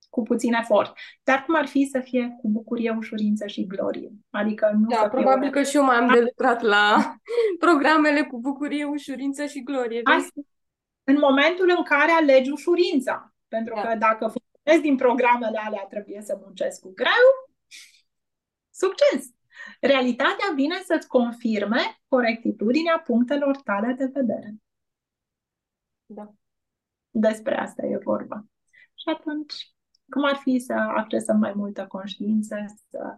[0.08, 0.92] cu puțin efort.
[1.22, 4.10] Dar cum ar fi să fie cu bucurie, ușurință și glorie?
[4.30, 7.14] Adică nu da, să probabil că și eu m-am de lucrat la
[7.64, 10.00] programele cu bucurie, ușurință și glorie.
[10.04, 10.40] Asta,
[11.04, 13.32] în momentul în care alegi ușurința.
[13.48, 13.80] Pentru da.
[13.80, 17.26] că dacă funcționezi din programele alea, trebuie să muncesc cu greu,
[18.70, 19.32] succes!
[19.80, 24.54] Realitatea vine să-ți confirme corectitudinea punctelor tale de vedere.
[26.06, 26.32] Da.
[27.10, 28.44] Despre asta e vorba.
[28.94, 29.72] Și atunci,
[30.10, 32.56] cum ar fi să accesăm mai multă conștiință,
[32.90, 33.16] să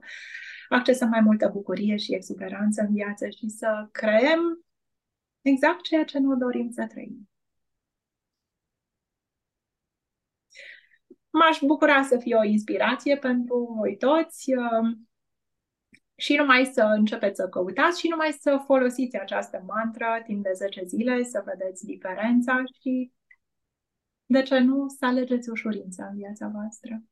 [0.68, 4.64] accesăm mai multă bucurie și exuberanță în viață și să creăm
[5.40, 7.28] exact ceea ce nu dorim să trăim.
[11.30, 15.08] M-aș bucura să fie o inspirație pentru voi toți um,
[16.14, 20.84] și numai să începeți să căutați și numai să folosiți această mantră timp de 10
[20.84, 23.12] zile, să vedeți diferența și
[24.30, 27.02] de ce nu să alegeți ușurința în viața voastră.